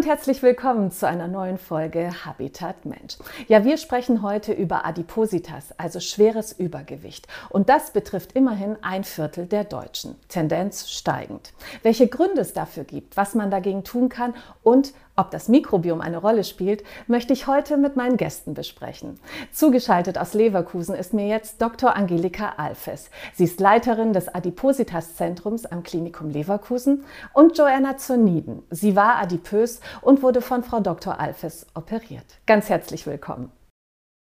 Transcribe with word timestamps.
und 0.00 0.06
herzlich 0.06 0.42
willkommen 0.42 0.90
zu 0.90 1.06
einer 1.06 1.28
neuen 1.28 1.58
Folge 1.58 2.10
Habitat 2.24 2.86
Mensch. 2.86 3.18
Ja, 3.48 3.66
wir 3.66 3.76
sprechen 3.76 4.22
heute 4.22 4.54
über 4.54 4.86
Adipositas, 4.86 5.74
also 5.76 6.00
schweres 6.00 6.52
Übergewicht. 6.52 7.28
Und 7.50 7.68
das 7.68 7.90
betrifft 7.90 8.32
immerhin 8.32 8.78
ein 8.80 9.04
Viertel 9.04 9.44
der 9.44 9.64
Deutschen. 9.64 10.16
Tendenz 10.28 10.88
steigend. 10.88 11.52
Welche 11.82 12.08
Gründe 12.08 12.40
es 12.40 12.54
dafür 12.54 12.84
gibt, 12.84 13.18
was 13.18 13.34
man 13.34 13.50
dagegen 13.50 13.84
tun 13.84 14.08
kann 14.08 14.32
und 14.62 14.94
ob 15.20 15.30
das 15.30 15.48
Mikrobiom 15.48 16.00
eine 16.00 16.16
Rolle 16.16 16.44
spielt, 16.44 16.82
möchte 17.06 17.32
ich 17.32 17.46
heute 17.46 17.76
mit 17.76 17.94
meinen 17.94 18.16
Gästen 18.16 18.54
besprechen. 18.54 19.20
Zugeschaltet 19.52 20.16
aus 20.18 20.34
Leverkusen 20.34 20.94
ist 20.94 21.12
mir 21.12 21.28
jetzt 21.28 21.60
Dr. 21.60 21.94
Angelika 21.94 22.54
Alfes. 22.56 23.10
Sie 23.34 23.44
ist 23.44 23.60
Leiterin 23.60 24.12
des 24.12 24.28
Adipositas-Zentrums 24.28 25.66
am 25.66 25.82
Klinikum 25.82 26.30
Leverkusen 26.30 27.04
und 27.34 27.56
Joanna 27.58 27.98
Zoniden. 27.98 28.62
Sie 28.70 28.96
war 28.96 29.16
adipös 29.16 29.80
und 30.00 30.22
wurde 30.22 30.40
von 30.40 30.64
Frau 30.64 30.80
Dr. 30.80 31.20
Alfes 31.20 31.66
operiert. 31.74 32.40
Ganz 32.46 32.68
herzlich 32.70 33.06
willkommen. 33.06 33.52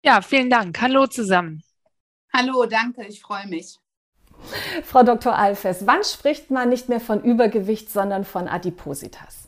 Ja, 0.04 0.22
vielen 0.22 0.52
Dank. 0.52 0.80
Hallo 0.82 1.08
zusammen. 1.08 1.64
Hallo, 2.32 2.66
danke, 2.66 3.06
ich 3.08 3.22
freue 3.22 3.48
mich. 3.48 3.80
Frau 4.84 5.04
Dr. 5.04 5.36
Alfes, 5.36 5.88
wann 5.88 6.04
spricht 6.04 6.52
man 6.52 6.70
nicht 6.70 6.90
mehr 6.90 7.00
von 7.00 7.24
Übergewicht, 7.24 7.90
sondern 7.90 8.26
von 8.26 8.48
Adipositas? 8.48 9.45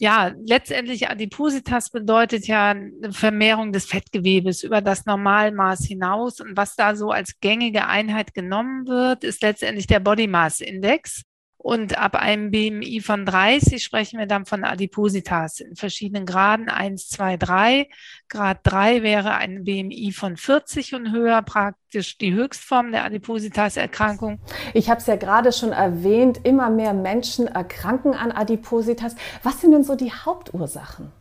Ja, 0.00 0.32
letztendlich 0.46 1.08
Adipositas 1.10 1.90
bedeutet 1.90 2.46
ja 2.46 2.70
eine 2.70 3.12
Vermehrung 3.12 3.72
des 3.72 3.86
Fettgewebes 3.86 4.62
über 4.62 4.80
das 4.80 5.06
Normalmaß 5.06 5.84
hinaus. 5.86 6.40
Und 6.40 6.56
was 6.56 6.76
da 6.76 6.94
so 6.94 7.10
als 7.10 7.40
gängige 7.40 7.86
Einheit 7.86 8.32
genommen 8.32 8.86
wird, 8.86 9.24
ist 9.24 9.42
letztendlich 9.42 9.88
der 9.88 9.98
Body 9.98 10.28
Mass 10.28 10.60
Index. 10.60 11.22
Und 11.68 11.98
ab 11.98 12.14
einem 12.14 12.50
BMI 12.50 13.02
von 13.02 13.26
30 13.26 13.84
sprechen 13.84 14.18
wir 14.18 14.24
dann 14.24 14.46
von 14.46 14.64
Adipositas 14.64 15.60
in 15.60 15.76
verschiedenen 15.76 16.24
Graden. 16.24 16.70
1, 16.70 17.10
2, 17.10 17.36
3. 17.36 17.88
Grad 18.30 18.60
3 18.62 19.02
wäre 19.02 19.34
ein 19.34 19.64
BMI 19.64 20.12
von 20.16 20.38
40 20.38 20.94
und 20.94 21.12
höher, 21.12 21.42
praktisch 21.42 22.16
die 22.16 22.32
Höchstform 22.32 22.90
der 22.90 23.04
Adipositas-Erkrankung. 23.04 24.40
Ich 24.72 24.88
habe 24.88 25.02
es 25.02 25.06
ja 25.08 25.16
gerade 25.16 25.52
schon 25.52 25.72
erwähnt, 25.72 26.40
immer 26.42 26.70
mehr 26.70 26.94
Menschen 26.94 27.48
erkranken 27.48 28.14
an 28.14 28.32
Adipositas. 28.32 29.14
Was 29.42 29.60
sind 29.60 29.72
denn 29.72 29.84
so 29.84 29.94
die 29.94 30.10
Hauptursachen? 30.10 31.12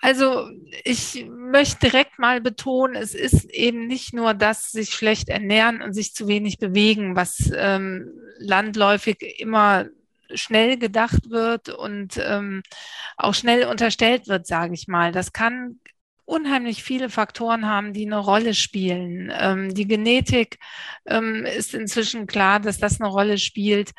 Also 0.00 0.48
ich 0.84 1.26
möchte 1.28 1.90
direkt 1.90 2.18
mal 2.18 2.40
betonen, 2.40 2.94
es 2.94 3.14
ist 3.14 3.44
eben 3.46 3.86
nicht 3.88 4.14
nur 4.14 4.32
das, 4.34 4.70
sich 4.70 4.90
schlecht 4.90 5.28
ernähren 5.28 5.82
und 5.82 5.92
sich 5.92 6.14
zu 6.14 6.28
wenig 6.28 6.58
bewegen, 6.58 7.16
was 7.16 7.50
ähm, 7.54 8.12
landläufig 8.38 9.40
immer 9.40 9.86
schnell 10.34 10.78
gedacht 10.78 11.30
wird 11.30 11.70
und 11.70 12.18
ähm, 12.22 12.62
auch 13.16 13.34
schnell 13.34 13.66
unterstellt 13.66 14.28
wird, 14.28 14.46
sage 14.46 14.74
ich 14.74 14.86
mal. 14.86 15.10
Das 15.10 15.32
kann 15.32 15.80
unheimlich 16.28 16.82
viele 16.84 17.08
Faktoren 17.08 17.66
haben, 17.66 17.94
die 17.94 18.04
eine 18.04 18.18
Rolle 18.18 18.52
spielen. 18.52 19.32
Ähm, 19.34 19.74
die 19.74 19.88
Genetik 19.88 20.58
ähm, 21.06 21.46
ist 21.46 21.72
inzwischen 21.72 22.26
klar, 22.26 22.60
dass 22.60 22.78
das 22.78 23.00
eine 23.00 23.08
Rolle 23.08 23.38
spielt. 23.38 23.92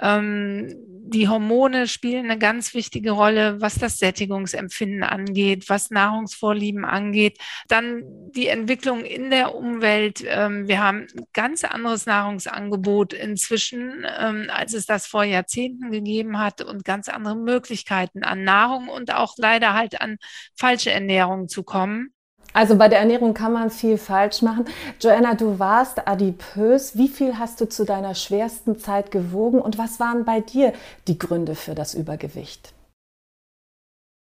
Ähm, 0.00 0.72
die 1.06 1.28
Hormone 1.28 1.88
spielen 1.88 2.26
eine 2.26 2.38
ganz 2.38 2.74
wichtige 2.74 3.10
Rolle, 3.10 3.60
was 3.60 3.74
das 3.74 3.98
Sättigungsempfinden 3.98 5.02
angeht, 5.02 5.68
was 5.68 5.90
Nahrungsvorlieben 5.90 6.84
angeht. 6.84 7.38
Dann 7.66 8.04
die 8.30 8.46
Entwicklung 8.46 9.04
in 9.04 9.30
der 9.30 9.56
Umwelt. 9.56 10.22
Ähm, 10.26 10.68
wir 10.68 10.80
haben 10.80 11.08
ein 11.12 11.26
ganz 11.32 11.64
anderes 11.64 12.06
Nahrungsangebot 12.06 13.12
inzwischen, 13.12 14.06
ähm, 14.16 14.48
als 14.48 14.74
es 14.74 14.86
das 14.86 15.08
vor 15.08 15.24
Jahrzehnten 15.24 15.90
gegeben 15.90 16.38
hat 16.38 16.62
und 16.62 16.84
ganz 16.84 17.08
andere 17.08 17.34
Möglichkeiten 17.34 18.22
an 18.22 18.44
Nahrung 18.44 18.88
und 18.88 19.12
auch 19.12 19.34
leider 19.38 19.74
halt 19.74 20.00
an 20.00 20.18
falsche 20.54 20.92
Ernährung 20.92 21.48
zu 21.48 21.63
kommen. 21.64 22.14
Also 22.52 22.76
bei 22.76 22.88
der 22.88 23.00
Ernährung 23.00 23.34
kann 23.34 23.52
man 23.52 23.68
viel 23.68 23.98
falsch 23.98 24.40
machen. 24.40 24.66
Joanna, 25.00 25.34
du 25.34 25.58
warst 25.58 26.06
adipös. 26.06 26.96
Wie 26.96 27.08
viel 27.08 27.36
hast 27.36 27.60
du 27.60 27.68
zu 27.68 27.84
deiner 27.84 28.14
schwersten 28.14 28.78
Zeit 28.78 29.10
gewogen 29.10 29.60
und 29.60 29.76
was 29.76 29.98
waren 29.98 30.24
bei 30.24 30.40
dir 30.40 30.72
die 31.08 31.18
Gründe 31.18 31.56
für 31.56 31.74
das 31.74 31.94
Übergewicht? 31.94 32.72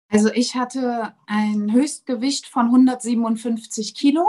Also 0.09 0.31
ich 0.33 0.55
hatte 0.55 1.13
ein 1.27 1.71
Höchstgewicht 1.71 2.47
von 2.47 2.65
157 2.65 3.95
Kilo 3.95 4.27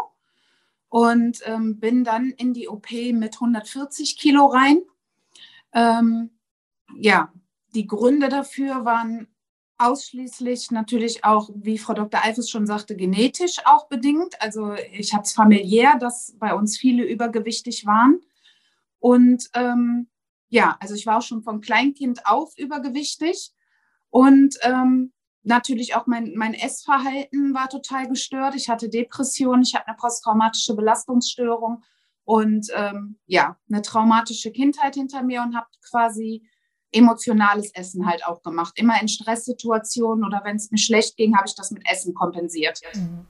und 0.88 1.40
ähm, 1.46 1.80
bin 1.80 2.04
dann 2.04 2.30
in 2.30 2.52
die 2.52 2.68
OP 2.68 2.92
mit 2.92 3.34
140 3.34 4.18
Kilo 4.18 4.46
rein. 4.46 4.82
Ähm, 5.72 6.30
ja, 6.96 7.32
die 7.74 7.86
Gründe 7.86 8.28
dafür 8.28 8.84
waren 8.84 9.26
ausschließlich 9.80 10.70
natürlich 10.70 11.24
auch, 11.24 11.50
wie 11.54 11.78
Frau 11.78 11.94
Dr. 11.94 12.22
Eifes 12.22 12.50
schon 12.50 12.66
sagte, 12.66 12.96
genetisch 12.96 13.56
auch 13.64 13.88
bedingt. 13.88 14.40
Also 14.40 14.74
ich 14.92 15.14
habe 15.14 15.22
es 15.22 15.32
familiär, 15.32 15.96
dass 15.98 16.36
bei 16.38 16.54
uns 16.54 16.76
viele 16.78 17.04
übergewichtig 17.04 17.86
waren. 17.86 18.20
Und 18.98 19.48
ähm, 19.54 20.08
ja, 20.48 20.76
also 20.80 20.94
ich 20.94 21.06
war 21.06 21.18
auch 21.18 21.22
schon 21.22 21.42
von 21.42 21.60
Kleinkind 21.60 22.26
auf 22.26 22.56
übergewichtig. 22.58 23.52
Und 24.10 24.56
ähm, 24.62 25.12
natürlich 25.42 25.94
auch 25.94 26.06
mein, 26.06 26.34
mein 26.36 26.54
Essverhalten 26.54 27.54
war 27.54 27.68
total 27.68 28.08
gestört. 28.08 28.54
Ich 28.54 28.68
hatte 28.68 28.88
Depressionen, 28.88 29.62
ich 29.62 29.74
hatte 29.74 29.88
eine 29.88 29.96
posttraumatische 29.96 30.74
Belastungsstörung 30.74 31.82
und 32.24 32.68
ähm, 32.74 33.18
ja, 33.26 33.56
eine 33.70 33.82
traumatische 33.82 34.52
Kindheit 34.52 34.94
hinter 34.94 35.22
mir 35.22 35.42
und 35.42 35.56
habe 35.56 35.68
quasi 35.88 36.46
emotionales 36.92 37.72
Essen 37.74 38.06
halt 38.06 38.26
auch 38.26 38.42
gemacht. 38.42 38.72
Immer 38.76 39.00
in 39.00 39.08
Stresssituationen 39.08 40.24
oder 40.24 40.42
wenn 40.44 40.56
es 40.56 40.70
mir 40.70 40.78
schlecht 40.78 41.16
ging, 41.16 41.36
habe 41.36 41.46
ich 41.46 41.54
das 41.54 41.70
mit 41.70 41.82
Essen 41.90 42.14
kompensiert. 42.14 42.80
Mhm. 42.94 43.26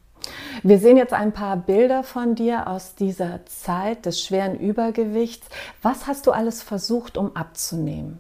Wir 0.62 0.78
sehen 0.78 0.96
jetzt 0.96 1.14
ein 1.14 1.32
paar 1.32 1.56
Bilder 1.56 2.02
von 2.02 2.34
dir 2.34 2.66
aus 2.66 2.94
dieser 2.94 3.46
Zeit 3.46 4.04
des 4.06 4.22
schweren 4.22 4.58
Übergewichts. 4.58 5.48
Was 5.82 6.06
hast 6.06 6.26
du 6.26 6.32
alles 6.32 6.62
versucht, 6.62 7.16
um 7.16 7.34
abzunehmen? 7.36 8.18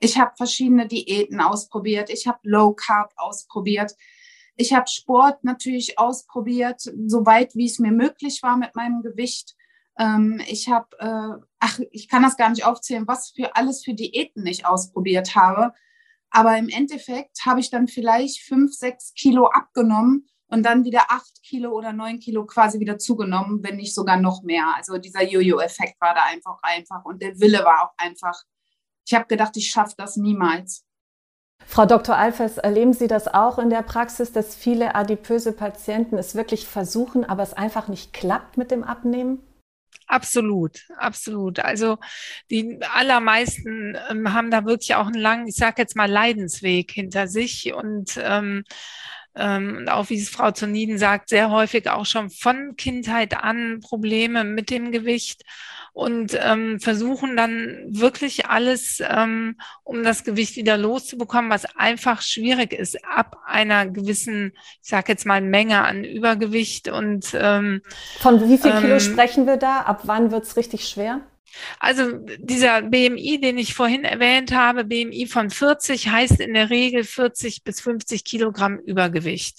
Ich 0.00 0.18
habe 0.18 0.32
verschiedene 0.36 0.88
Diäten 0.88 1.40
ausprobiert. 1.40 2.10
Ich 2.10 2.26
habe 2.26 2.38
Low 2.42 2.72
Carb 2.72 3.12
ausprobiert. 3.16 3.94
Ich 4.56 4.72
habe 4.72 4.88
Sport 4.88 5.44
natürlich 5.44 5.98
ausprobiert, 5.98 6.82
soweit 7.06 7.54
wie 7.54 7.66
es 7.66 7.78
mir 7.78 7.92
möglich 7.92 8.42
war 8.42 8.56
mit 8.56 8.74
meinem 8.74 9.02
Gewicht. 9.02 9.54
Ähm, 9.98 10.40
ich 10.46 10.68
habe, 10.68 10.88
äh, 10.98 11.44
ach, 11.58 11.78
ich 11.90 12.08
kann 12.08 12.22
das 12.22 12.36
gar 12.36 12.50
nicht 12.50 12.64
aufzählen, 12.64 13.06
was 13.06 13.30
für 13.30 13.56
alles 13.56 13.84
für 13.84 13.94
Diäten 13.94 14.46
ich 14.46 14.66
ausprobiert 14.66 15.34
habe. 15.34 15.72
Aber 16.30 16.56
im 16.56 16.68
Endeffekt 16.68 17.44
habe 17.44 17.60
ich 17.60 17.70
dann 17.70 17.88
vielleicht 17.88 18.40
fünf, 18.42 18.72
sechs 18.72 19.12
Kilo 19.14 19.46
abgenommen 19.48 20.28
und 20.46 20.64
dann 20.64 20.84
wieder 20.84 21.04
acht 21.08 21.42
Kilo 21.42 21.72
oder 21.72 21.92
neun 21.92 22.18
Kilo 22.20 22.46
quasi 22.46 22.80
wieder 22.80 22.98
zugenommen, 22.98 23.62
wenn 23.62 23.76
nicht 23.76 23.94
sogar 23.94 24.18
noch 24.18 24.42
mehr. 24.42 24.74
Also 24.76 24.98
dieser 24.98 25.22
Jojo-Effekt 25.22 26.00
war 26.00 26.14
da 26.14 26.24
einfach 26.24 26.58
einfach 26.62 27.04
und 27.04 27.22
der 27.22 27.38
Wille 27.38 27.64
war 27.64 27.84
auch 27.84 27.94
einfach. 27.98 28.42
Ich 29.06 29.14
habe 29.14 29.26
gedacht, 29.26 29.56
ich 29.56 29.68
schaffe 29.68 29.94
das 29.96 30.16
niemals. 30.16 30.84
Frau 31.66 31.86
Dr. 31.86 32.16
Alfers, 32.16 32.58
erleben 32.58 32.92
Sie 32.92 33.08
das 33.08 33.28
auch 33.28 33.58
in 33.58 33.70
der 33.70 33.82
Praxis, 33.82 34.32
dass 34.32 34.54
viele 34.54 34.94
adipöse 34.94 35.52
Patienten 35.52 36.18
es 36.18 36.34
wirklich 36.34 36.66
versuchen, 36.66 37.24
aber 37.24 37.42
es 37.42 37.54
einfach 37.54 37.88
nicht 37.88 38.12
klappt 38.12 38.56
mit 38.56 38.70
dem 38.70 38.84
Abnehmen? 38.84 39.42
Absolut, 40.12 40.78
absolut. 40.98 41.58
Also 41.60 41.96
die 42.50 42.78
allermeisten 42.94 43.96
ähm, 44.10 44.34
haben 44.34 44.50
da 44.50 44.66
wirklich 44.66 44.94
auch 44.94 45.06
einen 45.06 45.14
langen, 45.18 45.48
ich 45.48 45.56
sage 45.56 45.80
jetzt 45.80 45.96
mal, 45.96 46.10
Leidensweg 46.10 46.90
hinter 46.90 47.28
sich 47.28 47.72
und 47.72 48.20
ähm, 48.22 48.62
ähm, 49.34 49.86
auch 49.88 50.10
wie 50.10 50.18
es 50.18 50.28
Frau 50.28 50.50
Zoniden 50.50 50.98
sagt, 50.98 51.28
sehr 51.28 51.50
häufig 51.50 51.88
auch 51.88 52.06
schon 52.06 52.30
von 52.30 52.76
Kindheit 52.76 53.42
an 53.42 53.80
Probleme 53.80 54.44
mit 54.44 54.70
dem 54.70 54.92
Gewicht 54.92 55.42
und 55.92 56.38
ähm, 56.40 56.80
versuchen 56.80 57.36
dann 57.36 57.84
wirklich 57.88 58.46
alles, 58.46 59.02
ähm, 59.06 59.56
um 59.84 60.02
das 60.02 60.24
Gewicht 60.24 60.56
wieder 60.56 60.78
loszubekommen, 60.78 61.50
was 61.50 61.66
einfach 61.76 62.22
schwierig 62.22 62.72
ist 62.72 63.04
ab 63.04 63.38
einer 63.46 63.86
gewissen, 63.86 64.52
ich 64.82 64.88
sage 64.88 65.12
jetzt 65.12 65.26
mal 65.26 65.42
Menge 65.42 65.82
an 65.82 66.04
Übergewicht 66.04 66.88
und 66.88 67.34
ähm, 67.34 67.82
von 68.20 68.48
wie 68.48 68.56
viel 68.56 68.72
Kilo 68.72 68.94
ähm, 68.94 69.00
sprechen 69.00 69.46
wir 69.46 69.58
da? 69.58 69.80
Ab 69.80 70.02
wann 70.04 70.30
wird's 70.30 70.56
richtig 70.56 70.88
schwer? 70.88 71.20
Also 71.78 72.18
dieser 72.38 72.82
BMI, 72.82 73.40
den 73.40 73.58
ich 73.58 73.74
vorhin 73.74 74.04
erwähnt 74.04 74.52
habe, 74.52 74.84
BMI 74.84 75.26
von 75.26 75.50
40 75.50 76.08
heißt 76.08 76.40
in 76.40 76.54
der 76.54 76.70
Regel 76.70 77.04
40 77.04 77.64
bis 77.64 77.80
50 77.80 78.24
Kilogramm 78.24 78.78
Übergewicht. 78.78 79.58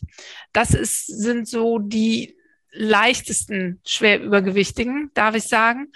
Das 0.51 0.73
ist, 0.73 1.07
sind 1.07 1.47
so 1.47 1.79
die 1.79 2.35
leichtesten 2.73 3.79
Schwerübergewichtigen, 3.85 5.11
darf 5.13 5.35
ich 5.35 5.43
sagen. 5.43 5.91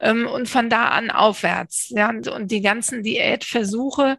Ähm, 0.00 0.26
und 0.26 0.48
von 0.48 0.70
da 0.70 0.88
an 0.88 1.10
aufwärts. 1.10 1.88
Ja, 1.90 2.10
und, 2.10 2.50
die 2.50 2.60
ganzen 2.60 3.02
Diätversuche 3.02 4.18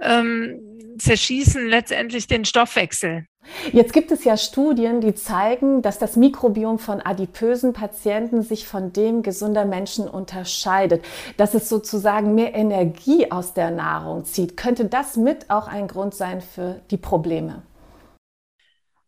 ähm, 0.00 0.60
zerschießen 0.98 1.66
letztendlich 1.66 2.26
den 2.26 2.44
Stoffwechsel. 2.44 3.26
Jetzt 3.72 3.92
gibt 3.92 4.12
es 4.12 4.24
ja 4.24 4.36
Studien, 4.36 5.00
die 5.00 5.14
zeigen, 5.14 5.82
dass 5.82 5.98
das 5.98 6.16
Mikrobiom 6.16 6.78
von 6.78 7.00
adipösen 7.00 7.72
Patienten 7.72 8.42
sich 8.42 8.68
von 8.68 8.92
dem 8.92 9.22
gesunder 9.22 9.64
Menschen 9.64 10.08
unterscheidet, 10.08 11.04
dass 11.36 11.54
es 11.54 11.68
sozusagen 11.68 12.34
mehr 12.34 12.54
Energie 12.54 13.30
aus 13.30 13.52
der 13.52 13.70
Nahrung 13.72 14.24
zieht. 14.24 14.56
Könnte 14.56 14.84
das 14.84 15.16
mit 15.16 15.50
auch 15.50 15.66
ein 15.66 15.88
Grund 15.88 16.14
sein 16.14 16.40
für 16.40 16.80
die 16.90 16.96
Probleme? 16.96 17.62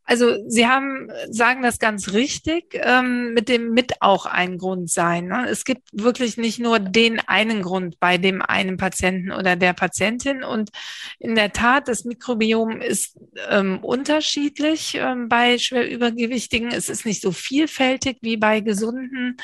Also 0.06 0.36
Sie 0.48 0.66
haben, 0.66 1.10
sagen 1.30 1.62
das 1.62 1.78
ganz 1.78 2.12
richtig, 2.12 2.74
ähm, 2.74 3.32
mit 3.32 3.48
dem 3.48 3.72
mit 3.72 4.02
auch 4.02 4.26
ein 4.26 4.58
Grund 4.58 4.90
sein. 4.90 5.28
Ne? 5.28 5.46
Es 5.48 5.64
gibt 5.64 5.88
wirklich 5.92 6.36
nicht 6.36 6.58
nur 6.58 6.78
den 6.78 7.20
einen 7.20 7.62
Grund 7.62 7.98
bei 8.00 8.18
dem 8.18 8.42
einen 8.42 8.76
Patienten 8.76 9.32
oder 9.32 9.56
der 9.56 9.72
Patientin. 9.72 10.44
Und 10.44 10.70
in 11.18 11.34
der 11.34 11.52
Tat, 11.52 11.88
das 11.88 12.04
Mikrobiom 12.04 12.82
ist 12.82 13.18
ähm, 13.48 13.78
unterschiedlich 13.78 14.96
ähm, 14.96 15.28
bei 15.28 15.56
Schwerübergewichtigen. 15.58 16.70
Es 16.70 16.90
ist 16.90 17.06
nicht 17.06 17.22
so 17.22 17.32
vielfältig 17.32 18.18
wie 18.20 18.36
bei 18.36 18.60
Gesunden, 18.60 19.38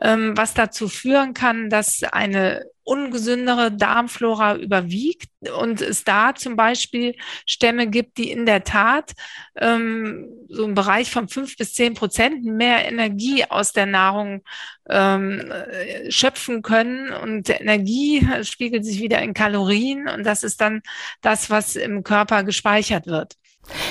ähm, 0.00 0.36
was 0.36 0.54
dazu 0.54 0.88
führen 0.88 1.32
kann, 1.32 1.70
dass 1.70 2.02
eine 2.02 2.64
ungesündere 2.84 3.70
Darmflora 3.70 4.56
überwiegt 4.56 5.28
und 5.56 5.80
es 5.80 6.04
da 6.04 6.34
zum 6.34 6.56
Beispiel 6.56 7.14
Stämme 7.46 7.86
gibt, 7.86 8.18
die 8.18 8.30
in 8.30 8.46
der 8.46 8.64
Tat 8.64 9.12
ähm, 9.56 10.28
so 10.48 10.64
im 10.64 10.74
Bereich 10.74 11.10
von 11.10 11.28
fünf 11.28 11.56
bis 11.56 11.74
zehn 11.74 11.94
Prozent 11.94 12.44
mehr 12.44 12.86
Energie 12.86 13.44
aus 13.44 13.72
der 13.72 13.86
Nahrung 13.86 14.42
ähm, 14.88 15.52
schöpfen 16.08 16.62
können 16.62 17.12
und 17.12 17.48
Energie 17.48 18.26
spiegelt 18.42 18.84
sich 18.84 19.00
wieder 19.00 19.22
in 19.22 19.34
Kalorien 19.34 20.08
und 20.08 20.24
das 20.24 20.42
ist 20.42 20.60
dann 20.60 20.82
das, 21.20 21.50
was 21.50 21.76
im 21.76 22.02
Körper 22.02 22.42
gespeichert 22.42 23.06
wird. 23.06 23.36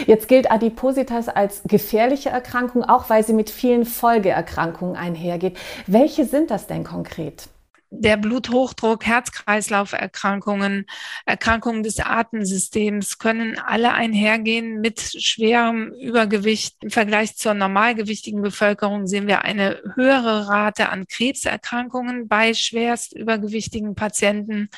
Jetzt 0.06 0.28
gilt 0.28 0.52
Adipositas 0.52 1.30
als 1.30 1.62
gefährliche 1.64 2.30
Erkrankung, 2.30 2.84
auch 2.84 3.10
weil 3.10 3.26
sie 3.26 3.34
mit 3.34 3.50
vielen 3.50 3.86
Folgeerkrankungen 3.86 4.96
einhergeht. 4.96 5.58
Welche 5.88 6.26
sind 6.26 6.52
das 6.52 6.68
denn 6.68 6.84
konkret? 6.84 7.48
Der 7.92 8.16
Bluthochdruck, 8.16 9.06
Herz-Kreislauf-Erkrankungen, 9.06 10.86
Erkrankungen 11.26 11.84
des 11.84 12.00
Atemsystems 12.00 13.20
können 13.20 13.60
alle 13.60 13.92
einhergehen 13.92 14.80
mit 14.80 15.02
schwerem 15.02 15.92
Übergewicht. 15.94 16.78
Im 16.82 16.90
Vergleich 16.90 17.36
zur 17.36 17.54
normalgewichtigen 17.54 18.42
Bevölkerung 18.42 19.08
sehen 19.08 19.28
wir 19.28 19.44
eine 19.44 19.82
höhere 19.96 20.48
Rate 20.48 20.90
an 20.90 21.06
Krebserkrankungen 21.06 22.30
bei 22.30 22.54
schwerst 22.54 23.14
übergewichtigen 23.14 23.94
Patienten. 23.94 24.70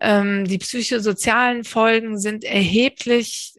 Ähm, 0.00 0.44
die 0.44 0.58
psychosozialen 0.58 1.62
Folgen 1.62 2.18
sind 2.18 2.42
erheblich. 2.42 3.54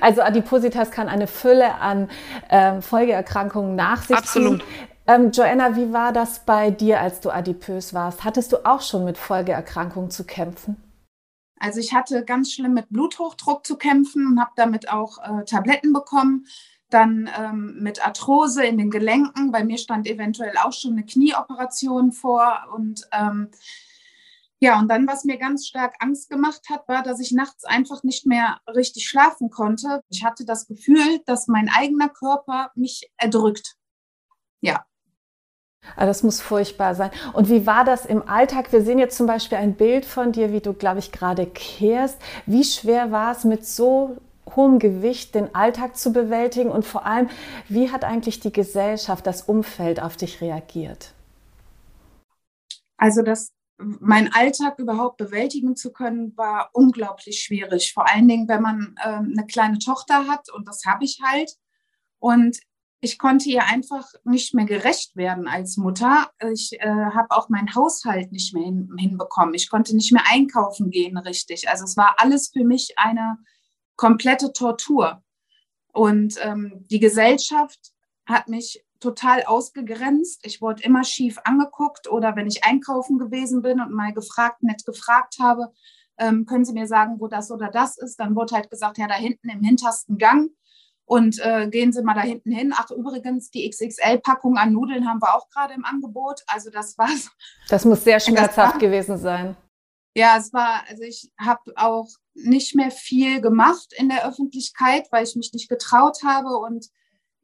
Also 0.00 0.22
Adipositas 0.22 0.90
kann 0.90 1.08
eine 1.08 1.28
Fülle 1.28 1.74
an 1.76 2.10
äh, 2.48 2.80
Folgeerkrankungen 2.80 3.76
nach 3.76 4.02
sich 4.02 4.16
Absolut. 4.16 4.64
Ähm, 5.08 5.30
Joanna, 5.30 5.76
wie 5.76 5.92
war 5.92 6.12
das 6.12 6.40
bei 6.44 6.70
dir, 6.70 7.00
als 7.00 7.20
du 7.20 7.30
adipös 7.30 7.94
warst? 7.94 8.24
Hattest 8.24 8.52
du 8.52 8.66
auch 8.66 8.80
schon 8.80 9.04
mit 9.04 9.18
Folgeerkrankungen 9.18 10.10
zu 10.10 10.24
kämpfen? 10.24 10.76
Also 11.58 11.80
ich 11.80 11.94
hatte 11.94 12.24
ganz 12.24 12.52
schlimm 12.52 12.74
mit 12.74 12.90
Bluthochdruck 12.90 13.64
zu 13.64 13.76
kämpfen 13.76 14.26
und 14.26 14.40
habe 14.40 14.50
damit 14.56 14.90
auch 14.90 15.18
äh, 15.18 15.44
Tabletten 15.44 15.92
bekommen. 15.92 16.46
Dann 16.90 17.30
ähm, 17.36 17.78
mit 17.80 18.04
Arthrose 18.04 18.64
in 18.64 18.78
den 18.78 18.90
Gelenken. 18.90 19.52
Bei 19.52 19.64
mir 19.64 19.78
stand 19.78 20.06
eventuell 20.06 20.56
auch 20.58 20.72
schon 20.72 20.92
eine 20.92 21.04
Knieoperation 21.04 22.12
vor. 22.12 22.66
Und 22.74 23.02
ähm, 23.12 23.50
ja, 24.58 24.78
und 24.78 24.88
dann, 24.88 25.06
was 25.06 25.24
mir 25.24 25.36
ganz 25.38 25.66
stark 25.66 25.94
Angst 26.00 26.30
gemacht 26.30 26.62
hat, 26.70 26.88
war, 26.88 27.02
dass 27.02 27.20
ich 27.20 27.32
nachts 27.32 27.64
einfach 27.64 28.02
nicht 28.02 28.26
mehr 28.26 28.60
richtig 28.74 29.08
schlafen 29.08 29.50
konnte. 29.50 30.02
Ich 30.08 30.24
hatte 30.24 30.44
das 30.44 30.66
Gefühl, 30.66 31.20
dass 31.26 31.46
mein 31.46 31.68
eigener 31.68 32.08
Körper 32.08 32.70
mich 32.74 33.10
erdrückt. 33.18 33.76
Ja, 34.60 34.84
Ah, 35.94 36.06
das 36.06 36.22
muss 36.22 36.40
furchtbar 36.40 36.94
sein. 36.94 37.10
Und 37.32 37.48
wie 37.48 37.66
war 37.66 37.84
das 37.84 38.04
im 38.06 38.28
Alltag? 38.28 38.72
Wir 38.72 38.82
sehen 38.82 38.98
jetzt 38.98 39.16
zum 39.16 39.26
Beispiel 39.26 39.58
ein 39.58 39.74
Bild 39.74 40.04
von 40.04 40.32
dir, 40.32 40.52
wie 40.52 40.60
du, 40.60 40.72
glaube 40.72 40.98
ich, 40.98 41.12
gerade 41.12 41.46
kehrst. 41.46 42.18
Wie 42.46 42.64
schwer 42.64 43.12
war 43.12 43.32
es 43.32 43.44
mit 43.44 43.64
so 43.64 44.16
hohem 44.54 44.78
Gewicht 44.78 45.34
den 45.34 45.54
Alltag 45.54 45.96
zu 45.96 46.12
bewältigen? 46.12 46.70
Und 46.70 46.84
vor 46.84 47.06
allem, 47.06 47.28
wie 47.68 47.90
hat 47.90 48.04
eigentlich 48.04 48.40
die 48.40 48.52
Gesellschaft, 48.52 49.26
das 49.26 49.42
Umfeld 49.42 50.02
auf 50.02 50.16
dich 50.16 50.40
reagiert? 50.40 51.12
Also 52.96 53.22
das, 53.22 53.52
mein 53.78 54.32
Alltag 54.32 54.78
überhaupt 54.78 55.18
bewältigen 55.18 55.76
zu 55.76 55.92
können, 55.92 56.36
war 56.36 56.70
unglaublich 56.72 57.42
schwierig. 57.42 57.92
Vor 57.92 58.08
allen 58.08 58.28
Dingen, 58.28 58.48
wenn 58.48 58.62
man 58.62 58.96
ähm, 59.04 59.34
eine 59.36 59.46
kleine 59.46 59.78
Tochter 59.78 60.26
hat 60.26 60.50
und 60.52 60.66
das 60.66 60.84
habe 60.86 61.04
ich 61.04 61.20
halt. 61.22 61.52
Und 62.18 62.58
ich 63.06 63.20
konnte 63.20 63.48
ihr 63.48 63.64
einfach 63.64 64.04
nicht 64.24 64.52
mehr 64.52 64.64
gerecht 64.64 65.14
werden 65.14 65.46
als 65.46 65.76
Mutter. 65.76 66.28
Ich 66.52 66.72
äh, 66.80 66.88
habe 66.88 67.30
auch 67.30 67.48
meinen 67.48 67.72
Haushalt 67.72 68.32
nicht 68.32 68.52
mehr 68.52 68.64
hin, 68.64 68.90
hinbekommen. 68.98 69.54
Ich 69.54 69.70
konnte 69.70 69.94
nicht 69.94 70.12
mehr 70.12 70.24
einkaufen 70.28 70.90
gehen 70.90 71.16
richtig. 71.16 71.68
Also 71.68 71.84
es 71.84 71.96
war 71.96 72.16
alles 72.18 72.50
für 72.52 72.64
mich 72.64 72.94
eine 72.96 73.38
komplette 73.94 74.52
Tortur. 74.52 75.22
Und 75.92 76.34
ähm, 76.42 76.84
die 76.90 76.98
Gesellschaft 76.98 77.78
hat 78.26 78.48
mich 78.48 78.84
total 78.98 79.44
ausgegrenzt. 79.44 80.40
Ich 80.42 80.60
wurde 80.60 80.82
immer 80.82 81.04
schief 81.04 81.38
angeguckt 81.44 82.10
oder 82.10 82.34
wenn 82.34 82.48
ich 82.48 82.64
einkaufen 82.64 83.18
gewesen 83.18 83.62
bin 83.62 83.80
und 83.80 83.92
mal 83.92 84.14
gefragt, 84.14 84.64
nett 84.64 84.84
gefragt 84.84 85.36
habe, 85.38 85.72
ähm, 86.18 86.44
können 86.44 86.64
Sie 86.64 86.72
mir 86.72 86.88
sagen, 86.88 87.20
wo 87.20 87.28
das 87.28 87.52
oder 87.52 87.68
das 87.68 87.98
ist, 87.98 88.18
dann 88.18 88.34
wurde 88.34 88.56
halt 88.56 88.68
gesagt, 88.68 88.98
ja, 88.98 89.06
da 89.06 89.14
hinten 89.14 89.48
im 89.48 89.62
hintersten 89.62 90.18
Gang. 90.18 90.50
Und 91.08 91.38
äh, 91.38 91.68
gehen 91.68 91.92
Sie 91.92 92.02
mal 92.02 92.14
da 92.14 92.22
hinten 92.22 92.50
hin. 92.50 92.74
Ach, 92.76 92.90
übrigens, 92.90 93.50
die 93.50 93.68
XXL-Packung 93.70 94.56
an 94.56 94.72
Nudeln 94.72 95.08
haben 95.08 95.22
wir 95.22 95.36
auch 95.36 95.48
gerade 95.50 95.72
im 95.74 95.84
Angebot. 95.84 96.42
Also 96.48 96.68
das 96.70 96.98
war's. 96.98 97.30
Das 97.68 97.84
muss 97.84 98.02
sehr 98.02 98.18
schmerzhaft 98.20 98.74
war, 98.74 98.80
gewesen 98.80 99.16
sein. 99.16 99.56
Ja, 100.16 100.36
es 100.36 100.52
war, 100.52 100.82
also 100.88 101.04
ich 101.04 101.30
habe 101.38 101.72
auch 101.76 102.08
nicht 102.34 102.74
mehr 102.74 102.90
viel 102.90 103.40
gemacht 103.40 103.94
in 103.96 104.08
der 104.08 104.26
Öffentlichkeit, 104.26 105.06
weil 105.12 105.24
ich 105.24 105.36
mich 105.36 105.52
nicht 105.52 105.68
getraut 105.68 106.18
habe 106.24 106.56
und 106.56 106.86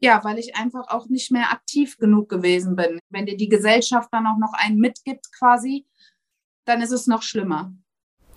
ja, 0.01 0.25
weil 0.25 0.39
ich 0.39 0.57
einfach 0.57 0.89
auch 0.89 1.09
nicht 1.09 1.31
mehr 1.31 1.53
aktiv 1.53 1.97
genug 1.99 2.29
gewesen 2.29 2.75
bin. 2.75 2.99
Wenn 3.11 3.27
dir 3.27 3.37
die 3.37 3.49
Gesellschaft 3.49 4.09
dann 4.11 4.27
auch 4.27 4.39
noch 4.39 4.53
einen 4.55 4.79
mitgibt 4.79 5.29
quasi, 5.39 5.87
dann 6.65 6.83
ist 6.83 6.91
es 6.91 7.07
noch 7.07 7.23
schlimmer. 7.23 7.73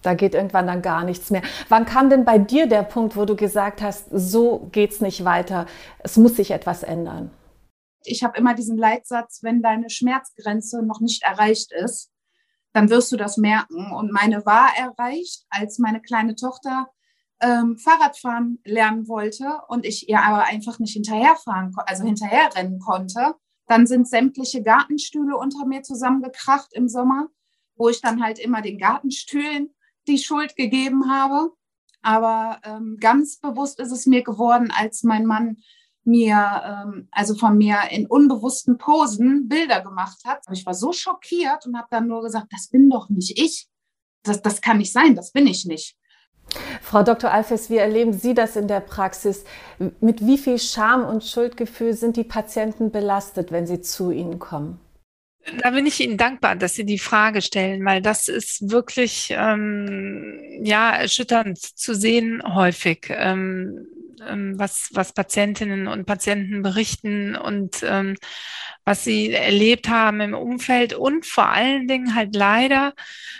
Da 0.06 0.13
geht 0.13 0.36
irgendwann 0.36 0.68
dann 0.68 0.81
gar 0.84 1.04
nichts 1.04 1.31
mehr. 1.31 1.42
Wann 1.68 1.86
kam 1.86 2.10
denn 2.10 2.25
bei 2.25 2.38
dir 2.38 2.68
der 2.68 2.84
Punkt, 2.84 3.16
wo 3.16 3.25
du 3.25 3.36
gesagt 3.36 3.81
hast, 3.81 4.07
so 4.12 4.69
geht's 4.72 5.02
nicht 5.02 5.25
weiter, 5.25 5.66
es 6.00 6.18
muss 6.18 6.36
sich 6.36 6.52
etwas 6.52 6.84
ändern? 6.84 7.31
Ich 8.04 8.24
habe 8.24 8.38
immer 8.38 8.54
diesen 8.54 8.78
Leitsatz, 8.78 9.41
wenn 9.41 9.63
deine 9.63 9.89
Schmerzgrenze 9.89 10.84
noch 10.84 11.00
nicht 11.00 11.24
erreicht 11.24 11.72
ist, 11.74 12.12
dann 12.74 12.89
wirst 12.89 13.12
du 13.12 13.18
das 13.18 13.38
merken. 13.38 13.91
Und 13.94 14.12
meine 14.12 14.46
war 14.46 14.70
erreicht, 14.77 15.46
als 15.50 15.80
meine 15.80 16.01
kleine 16.01 16.36
Tochter 16.36 16.88
ähm, 17.41 17.77
Fahrradfahren 17.77 18.60
lernen 18.63 19.08
wollte 19.08 19.60
und 19.68 19.86
ich 19.86 20.08
ihr 20.08 20.22
aber 20.22 20.44
einfach 20.44 20.80
nicht 20.80 20.94
hinterherfahren, 20.94 21.74
also 21.77 22.03
hinterherrennen 22.03 22.80
konnte. 22.80 23.34
Dann 23.68 23.88
sind 23.88 24.08
sämtliche 24.08 24.62
Gartenstühle 24.62 25.36
unter 25.36 25.65
mir 25.65 25.82
zusammengekracht 25.82 26.74
im 26.74 26.88
Sommer, 26.88 27.30
wo 27.75 27.89
ich 27.89 28.01
dann 28.01 28.24
halt 28.24 28.38
immer 28.38 28.62
den 28.62 28.77
Gartenstühlen 28.77 29.75
die 30.08 30.18
Schuld 30.18 30.56
gegeben 30.56 31.10
habe. 31.10 31.52
Aber 32.02 32.60
ähm, 32.64 32.98
ganz 33.00 33.38
bewusst 33.38 33.80
ist 33.80 33.92
es 33.92 34.06
mir 34.06 34.24
geworden, 34.24 34.72
als 34.76 35.04
mein 35.04 35.26
Mann 35.26 35.58
mir, 36.04 36.62
ähm, 36.64 37.08
also 37.12 37.36
von 37.36 37.58
mir 37.58 37.78
in 37.90 38.06
unbewussten 38.06 38.78
Posen 38.78 39.48
Bilder 39.48 39.82
gemacht 39.82 40.20
hat. 40.26 40.44
Ich 40.52 40.66
war 40.66 40.76
so 40.76 40.92
schockiert 40.92 41.66
und 41.66 41.78
habe 41.78 41.88
dann 41.90 42.08
nur 42.08 42.22
gesagt, 42.22 42.48
das 42.52 42.68
bin 42.68 42.90
doch 42.90 43.10
nicht 43.10 43.40
ich. 43.40 43.68
Das, 44.24 44.42
das 44.42 44.62
kann 44.62 44.78
nicht 44.78 44.94
sein, 44.94 45.16
das 45.16 45.32
bin 45.32 45.48
ich 45.48 45.66
nicht. 45.66 45.96
Frau 46.82 47.02
Dr. 47.02 47.32
Alfes, 47.32 47.70
wie 47.72 47.78
erleben 47.78 48.14
Sie 48.14 48.36
das 48.36 48.56
in 48.56 48.68
der 48.68 48.80
Praxis? 48.80 49.44
Mit 50.00 50.26
wie 50.26 50.38
viel 50.38 50.60
Scham 50.60 51.04
und 51.04 51.24
Schuldgefühl 51.24 51.94
sind 51.94 52.18
die 52.18 52.24
Patienten 52.24 52.92
belastet, 52.92 53.52
wenn 53.52 53.66
sie 53.66 53.82
zu 53.82 54.12
Ihnen 54.12 54.38
kommen? 54.38 54.80
Da 55.62 55.70
bin 55.72 55.86
ich 55.86 56.00
Ihnen 56.00 56.18
dankbar, 56.18 56.56
dass 56.56 56.74
Sie 56.74 56.86
die 56.86 56.98
Frage 57.00 57.42
stellen, 57.42 57.86
weil 57.86 58.02
das 58.02 58.28
ist 58.28 58.72
wirklich 58.72 59.30
ähm, 59.32 60.40
ja 60.64 60.92
erschütternd 60.92 61.60
zu 61.60 61.94
sehen 61.94 62.42
häufig, 62.44 63.08
ähm, 63.10 63.86
ähm, 64.28 64.54
was 64.58 64.90
was 64.94 65.14
Patientinnen 65.14 65.88
und 65.88 66.06
Patienten 66.06 66.64
berichten 66.64 67.36
und 67.36 67.84
ähm, 67.84 68.16
was 68.86 69.04
sie 69.04 69.32
erlebt 69.32 69.90
haben 69.90 70.22
im 70.22 70.34
Umfeld 70.36 70.94
und 70.94 71.25
vor 71.25 71.48
allen 71.50 71.88
Dingen 71.88 72.16
halt 72.16 72.36
leider 72.36 72.94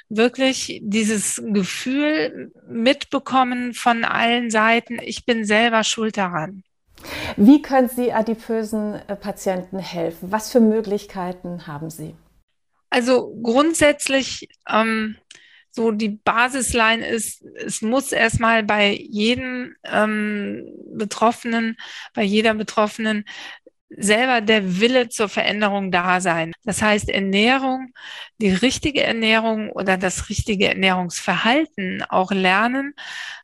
wirklich 0.10 0.80
dieses 0.84 1.42
Gefühl 1.44 2.52
mitbekommen 2.68 3.74
von 3.74 4.04
allen 4.04 4.50
Seiten, 4.50 5.00
ich 5.02 5.26
bin 5.26 5.46
selber 5.46 5.84
schuld 5.84 6.18
daran. 6.18 6.64
Wie 7.38 7.62
können 7.62 7.90
Sie 7.90 8.12
adipösen 8.12 8.96
äh, 9.08 9.16
Patienten 9.16 9.80
helfen? 9.80 10.32
Was 10.32 10.52
für 10.52 10.60
Möglichkeiten 10.60 11.68
haben 11.68 11.90
Sie? 11.90 12.16
Also 12.90 13.36
grundsätzlich 13.42 14.48
ähm, 14.70 15.18
so 15.72 15.92
die 15.92 16.10
Basisline 16.10 17.06
ist, 17.06 17.44
es 17.56 17.82
muss 17.82 18.14
erstmal 18.14 18.64
bei 18.64 18.94
jedem 18.94 19.75
ähm, 19.84 20.66
Betroffenen, 20.94 21.75
bei 22.14 22.24
jeder 22.24 22.54
Betroffenen 22.54 23.25
selber 23.89 24.42
der 24.42 24.80
Wille 24.80 25.10
zur 25.10 25.30
Veränderung 25.30 25.92
da 25.92 26.20
sein. 26.20 26.54
Das 26.63 26.82
heißt, 26.82 27.10
Ernährung, 27.10 27.94
die 28.39 28.50
richtige 28.50 29.04
Ernährung 29.04 29.70
oder 29.70 29.98
das 29.98 30.30
richtige 30.30 30.70
Ernährungsverhalten 30.70 32.04
auch 32.10 32.32
lernen, 32.32 32.94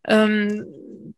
ähm, 0.07 0.65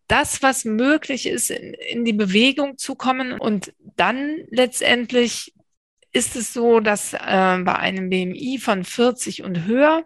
das, 0.08 0.44
was 0.44 0.66
möglich 0.66 1.28
ist, 1.28 1.50
in, 1.50 2.06
die 2.06 2.14
Bewegung 2.14 2.78
zu 2.78 2.96
kommen 2.96 3.40
und 3.40 3.74
dann 3.96 4.38
letztendlich 4.50 5.54
ist 6.12 6.36
es 6.36 6.54
so, 6.54 6.80
dass 6.80 7.14
äh, 7.14 7.18
bei 7.18 7.76
einem 7.76 8.10
BMI 8.10 8.60
von 8.62 8.84
40 8.84 9.44
und 9.44 9.66
höher 9.66 10.04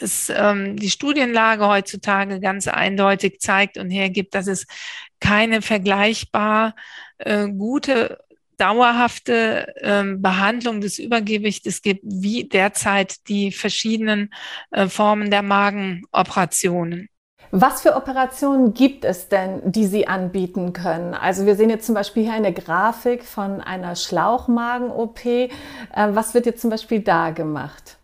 es 0.00 0.30
ähm, 0.30 0.76
die 0.76 0.90
Studienlage 0.90 1.66
heutzutage 1.66 2.40
ganz 2.40 2.68
eindeutig 2.68 3.40
zeigt 3.40 3.78
und 3.78 3.90
hergibt, 3.90 4.34
dass 4.34 4.46
es 4.46 4.66
keine 5.20 5.60
vergleichbar 5.60 6.76
äh, 7.18 7.48
gute 7.48 8.18
dauerhafte 8.58 9.72
ähm, 9.80 10.20
Behandlung 10.20 10.80
des 10.80 10.98
Übergewichtes 10.98 11.82
gibt, 11.82 12.02
wie 12.04 12.48
derzeit 12.48 13.28
die 13.28 13.52
verschiedenen 13.52 14.30
äh, 14.70 14.88
Formen 14.88 15.30
der 15.30 15.42
Magenoperationen. 15.42 17.08
Was 17.50 17.80
für 17.80 17.96
Operationen 17.96 18.74
gibt 18.74 19.06
es 19.06 19.28
denn, 19.28 19.62
die 19.64 19.86
Sie 19.86 20.06
anbieten 20.06 20.74
können? 20.74 21.14
Also 21.14 21.46
wir 21.46 21.56
sehen 21.56 21.70
jetzt 21.70 21.86
zum 21.86 21.94
Beispiel 21.94 22.24
hier 22.24 22.34
eine 22.34 22.52
Grafik 22.52 23.24
von 23.24 23.62
einer 23.62 23.96
Schlauchmagen-OP. 23.96 25.24
Äh, 25.24 25.48
was 25.94 26.34
wird 26.34 26.44
jetzt 26.46 26.60
zum 26.60 26.70
Beispiel 26.70 27.00
da 27.00 27.30
gemacht? 27.30 27.97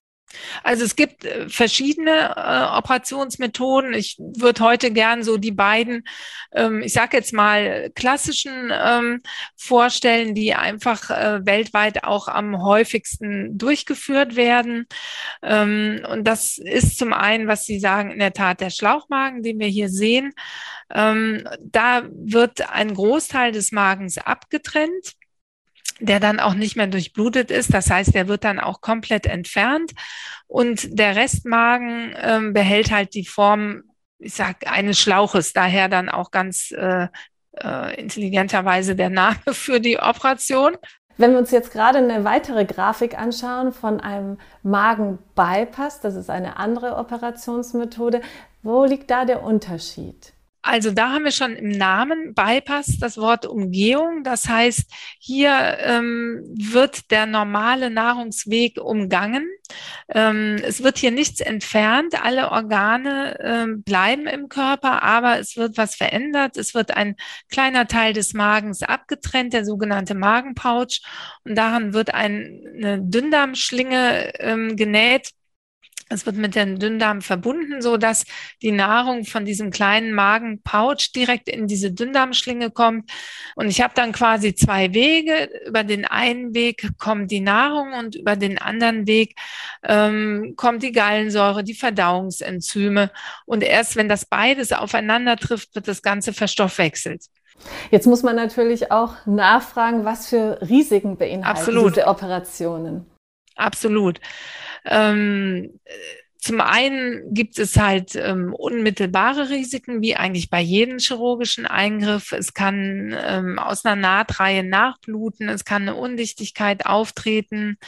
Also 0.62 0.84
es 0.84 0.96
gibt 0.96 1.24
äh, 1.24 1.48
verschiedene 1.48 2.34
äh, 2.36 2.76
Operationsmethoden. 2.76 3.94
Ich 3.94 4.16
würde 4.18 4.62
heute 4.62 4.90
gern 4.90 5.22
so 5.22 5.36
die 5.36 5.52
beiden, 5.52 6.04
ähm, 6.52 6.82
ich 6.82 6.92
sage 6.92 7.16
jetzt 7.16 7.32
mal, 7.32 7.90
klassischen 7.94 8.72
ähm, 8.72 9.22
vorstellen, 9.56 10.34
die 10.34 10.54
einfach 10.54 11.10
äh, 11.10 11.44
weltweit 11.44 12.04
auch 12.04 12.28
am 12.28 12.62
häufigsten 12.62 13.56
durchgeführt 13.58 14.36
werden. 14.36 14.86
Ähm, 15.42 16.04
und 16.10 16.24
das 16.24 16.58
ist 16.58 16.98
zum 16.98 17.12
einen, 17.12 17.48
was 17.48 17.64
Sie 17.64 17.78
sagen, 17.78 18.10
in 18.10 18.18
der 18.18 18.32
Tat 18.32 18.60
der 18.60 18.70
Schlauchmagen, 18.70 19.42
den 19.42 19.58
wir 19.58 19.68
hier 19.68 19.88
sehen. 19.88 20.32
Ähm, 20.92 21.48
da 21.60 22.02
wird 22.10 22.70
ein 22.70 22.94
Großteil 22.94 23.52
des 23.52 23.72
Magens 23.72 24.18
abgetrennt 24.18 25.14
der 26.00 26.20
dann 26.20 26.40
auch 26.40 26.54
nicht 26.54 26.76
mehr 26.76 26.86
durchblutet 26.86 27.50
ist. 27.50 27.72
Das 27.72 27.90
heißt, 27.90 28.14
der 28.14 28.28
wird 28.28 28.44
dann 28.44 28.60
auch 28.60 28.80
komplett 28.80 29.26
entfernt 29.26 29.92
und 30.46 30.98
der 30.98 31.16
Restmagen 31.16 32.14
ähm, 32.20 32.52
behält 32.52 32.90
halt 32.90 33.14
die 33.14 33.24
Form, 33.24 33.84
ich 34.18 34.34
sag, 34.34 34.70
eines 34.70 34.98
Schlauches. 34.98 35.52
Daher 35.52 35.88
dann 35.88 36.08
auch 36.08 36.30
ganz 36.30 36.70
äh, 36.72 37.08
äh, 37.52 38.00
intelligenterweise 38.00 38.94
der 38.96 39.10
Name 39.10 39.38
für 39.52 39.80
die 39.80 39.98
Operation. 39.98 40.76
Wenn 41.16 41.30
wir 41.30 41.38
uns 41.38 41.52
jetzt 41.52 41.70
gerade 41.70 41.98
eine 41.98 42.24
weitere 42.24 42.64
Grafik 42.64 43.16
anschauen 43.16 43.72
von 43.72 44.00
einem 44.00 44.38
Magenbypass, 44.64 46.00
das 46.00 46.16
ist 46.16 46.28
eine 46.28 46.56
andere 46.56 46.96
Operationsmethode, 46.96 48.20
wo 48.62 48.84
liegt 48.84 49.10
da 49.10 49.24
der 49.24 49.44
Unterschied? 49.44 50.33
Also 50.66 50.92
da 50.92 51.12
haben 51.12 51.24
wir 51.24 51.30
schon 51.30 51.56
im 51.56 51.68
Namen 51.68 52.32
Bypass 52.32 52.96
das 52.98 53.18
Wort 53.18 53.44
Umgehung. 53.44 54.24
Das 54.24 54.48
heißt, 54.48 54.90
hier 55.18 55.76
ähm, 55.80 56.40
wird 56.56 57.10
der 57.10 57.26
normale 57.26 57.90
Nahrungsweg 57.90 58.80
umgangen. 58.80 59.46
Ähm, 60.08 60.56
es 60.64 60.82
wird 60.82 60.96
hier 60.96 61.10
nichts 61.10 61.42
entfernt. 61.42 62.14
Alle 62.24 62.50
Organe 62.50 63.38
ähm, 63.42 63.82
bleiben 63.82 64.26
im 64.26 64.48
Körper, 64.48 65.02
aber 65.02 65.38
es 65.38 65.58
wird 65.58 65.76
was 65.76 65.96
verändert. 65.96 66.56
Es 66.56 66.72
wird 66.74 66.96
ein 66.96 67.16
kleiner 67.50 67.86
Teil 67.86 68.14
des 68.14 68.32
Magens 68.32 68.82
abgetrennt, 68.82 69.52
der 69.52 69.66
sogenannte 69.66 70.14
Magenpouch. 70.14 71.02
Und 71.44 71.56
daran 71.56 71.92
wird 71.92 72.14
ein, 72.14 72.62
eine 72.74 73.02
Dünndarmschlinge 73.02 74.32
ähm, 74.40 74.76
genäht 74.76 75.32
es 76.08 76.26
wird 76.26 76.36
mit 76.36 76.54
dem 76.54 76.78
Dünndarm 76.78 77.22
verbunden, 77.22 77.82
so 77.82 77.96
dass 77.96 78.24
die 78.62 78.72
Nahrung 78.72 79.24
von 79.24 79.44
diesem 79.44 79.70
kleinen 79.70 80.12
Magenpouch 80.12 81.12
direkt 81.14 81.48
in 81.48 81.66
diese 81.66 81.92
Dünndarmschlinge 81.92 82.70
kommt. 82.70 83.10
Und 83.56 83.68
ich 83.68 83.80
habe 83.80 83.94
dann 83.94 84.12
quasi 84.12 84.54
zwei 84.54 84.92
Wege. 84.94 85.50
Über 85.66 85.84
den 85.84 86.04
einen 86.04 86.54
Weg 86.54 86.90
kommt 86.98 87.30
die 87.30 87.40
Nahrung 87.40 87.92
und 87.92 88.16
über 88.16 88.36
den 88.36 88.58
anderen 88.58 89.06
Weg 89.06 89.36
ähm, 89.82 90.54
kommt 90.56 90.82
die 90.82 90.92
Gallensäure, 90.92 91.64
die 91.64 91.74
Verdauungsenzyme. 91.74 93.10
Und 93.46 93.62
erst 93.62 93.96
wenn 93.96 94.08
das 94.08 94.26
beides 94.26 94.72
aufeinander 94.72 95.36
trifft, 95.36 95.74
wird 95.74 95.88
das 95.88 96.02
Ganze 96.02 96.32
verstoffwechselt. 96.32 97.24
Jetzt 97.90 98.06
muss 98.06 98.22
man 98.22 98.36
natürlich 98.36 98.90
auch 98.90 99.14
nachfragen, 99.26 100.04
was 100.04 100.28
für 100.28 100.60
Risiken 100.60 101.16
beinhalten 101.16 101.58
Absolut. 101.58 101.96
diese 101.96 102.06
Operationen. 102.06 103.06
Absolut. 103.56 104.20
Ähm, 104.84 105.80
zum 106.44 106.60
einen 106.60 107.32
gibt 107.32 107.58
es 107.58 107.78
halt 107.78 108.16
ähm, 108.16 108.52
unmittelbare 108.52 109.48
Risiken, 109.48 110.02
wie 110.02 110.14
eigentlich 110.14 110.50
bei 110.50 110.60
jedem 110.60 110.98
chirurgischen 110.98 111.64
Eingriff. 111.64 112.32
Es 112.32 112.52
kann 112.52 113.16
ähm, 113.18 113.58
aus 113.58 113.86
einer 113.86 113.96
Nahtreihe 113.96 114.62
nachbluten, 114.62 115.48
es 115.48 115.64
kann 115.64 115.82
eine 115.82 115.94
Undichtigkeit 115.94 116.84
auftreten, 116.84 117.78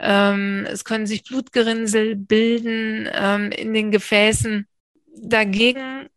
ähm, 0.00 0.66
es 0.68 0.84
können 0.84 1.06
sich 1.06 1.22
Blutgerinnsel 1.22 2.16
bilden 2.16 3.08
ähm, 3.12 3.52
in 3.52 3.72
den 3.72 3.92
Gefäßen. 3.92 4.66
Dagegen 5.16 6.08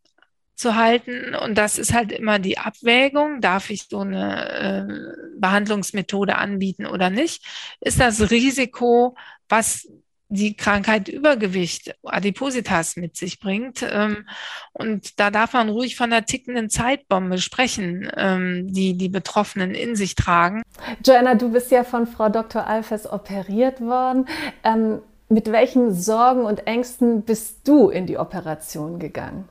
zu 0.55 0.75
halten. 0.75 1.35
Und 1.35 1.59
das 1.59 1.77
ist 1.77 1.93
halt 1.93 2.11
immer 2.11 2.39
die 2.39 2.57
Abwägung, 2.57 3.41
darf 3.41 3.69
ich 3.69 3.87
so 3.87 3.99
eine 3.99 4.49
äh, 4.49 5.39
Behandlungsmethode 5.39 6.35
anbieten 6.35 6.87
oder 6.87 7.11
nicht? 7.11 7.45
Ist 7.79 7.99
das 7.99 8.31
Risiko, 8.31 9.15
was 9.47 9.87
die 10.29 10.55
Krankheit 10.55 11.07
Übergewicht, 11.07 11.95
Adipositas 12.03 12.95
mit 12.97 13.15
sich 13.15 13.39
bringt. 13.39 13.85
Ähm, 13.89 14.27
und 14.73 15.19
da 15.19 15.31
darf 15.31 15.53
man 15.53 15.69
ruhig 15.69 15.95
von 15.95 16.11
einer 16.11 16.25
tickenden 16.25 16.69
Zeitbombe 16.69 17.37
sprechen, 17.37 18.09
ähm, 18.15 18.73
die 18.73 18.97
die 18.97 19.09
Betroffenen 19.09 19.73
in 19.73 19.95
sich 19.95 20.15
tragen. 20.15 20.63
Joanna, 21.05 21.35
du 21.35 21.51
bist 21.51 21.71
ja 21.71 21.83
von 21.83 22.07
Frau 22.07 22.29
Dr. 22.29 22.65
Alfes 22.65 23.09
operiert 23.09 23.81
worden. 23.81 24.27
Ähm, 24.63 25.01
mit 25.29 25.51
welchen 25.51 25.93
Sorgen 25.93 26.41
und 26.41 26.67
Ängsten 26.67 27.23
bist 27.23 27.67
du 27.67 27.89
in 27.89 28.07
die 28.07 28.17
Operation 28.17 28.97
gegangen? 28.97 29.47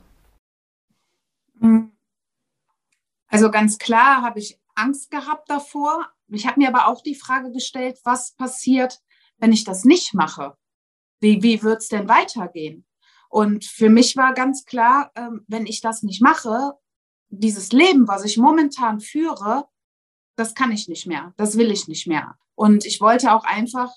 Also 3.27 3.51
ganz 3.51 3.77
klar 3.77 4.21
habe 4.21 4.39
ich 4.39 4.59
Angst 4.75 5.11
gehabt 5.11 5.49
davor. 5.49 6.07
Ich 6.29 6.47
habe 6.47 6.59
mir 6.59 6.67
aber 6.67 6.87
auch 6.87 7.01
die 7.01 7.15
Frage 7.15 7.51
gestellt, 7.51 7.99
was 8.03 8.33
passiert, 8.33 9.01
wenn 9.37 9.51
ich 9.51 9.63
das 9.63 9.85
nicht 9.85 10.13
mache? 10.13 10.55
Wie, 11.19 11.41
wie 11.41 11.63
wird 11.63 11.81
es 11.81 11.89
denn 11.89 12.07
weitergehen? 12.07 12.85
Und 13.29 13.65
für 13.65 13.89
mich 13.89 14.15
war 14.15 14.33
ganz 14.33 14.65
klar, 14.65 15.11
ähm, 15.15 15.43
wenn 15.47 15.65
ich 15.65 15.81
das 15.81 16.03
nicht 16.03 16.21
mache, 16.21 16.73
dieses 17.29 17.71
Leben, 17.71 18.07
was 18.07 18.23
ich 18.23 18.37
momentan 18.37 18.99
führe, 18.99 19.65
das 20.35 20.55
kann 20.55 20.71
ich 20.71 20.87
nicht 20.87 21.07
mehr, 21.07 21.33
das 21.37 21.57
will 21.57 21.71
ich 21.71 21.87
nicht 21.87 22.07
mehr. 22.07 22.35
Und 22.55 22.85
ich 22.85 23.01
wollte 23.01 23.33
auch 23.33 23.43
einfach 23.43 23.91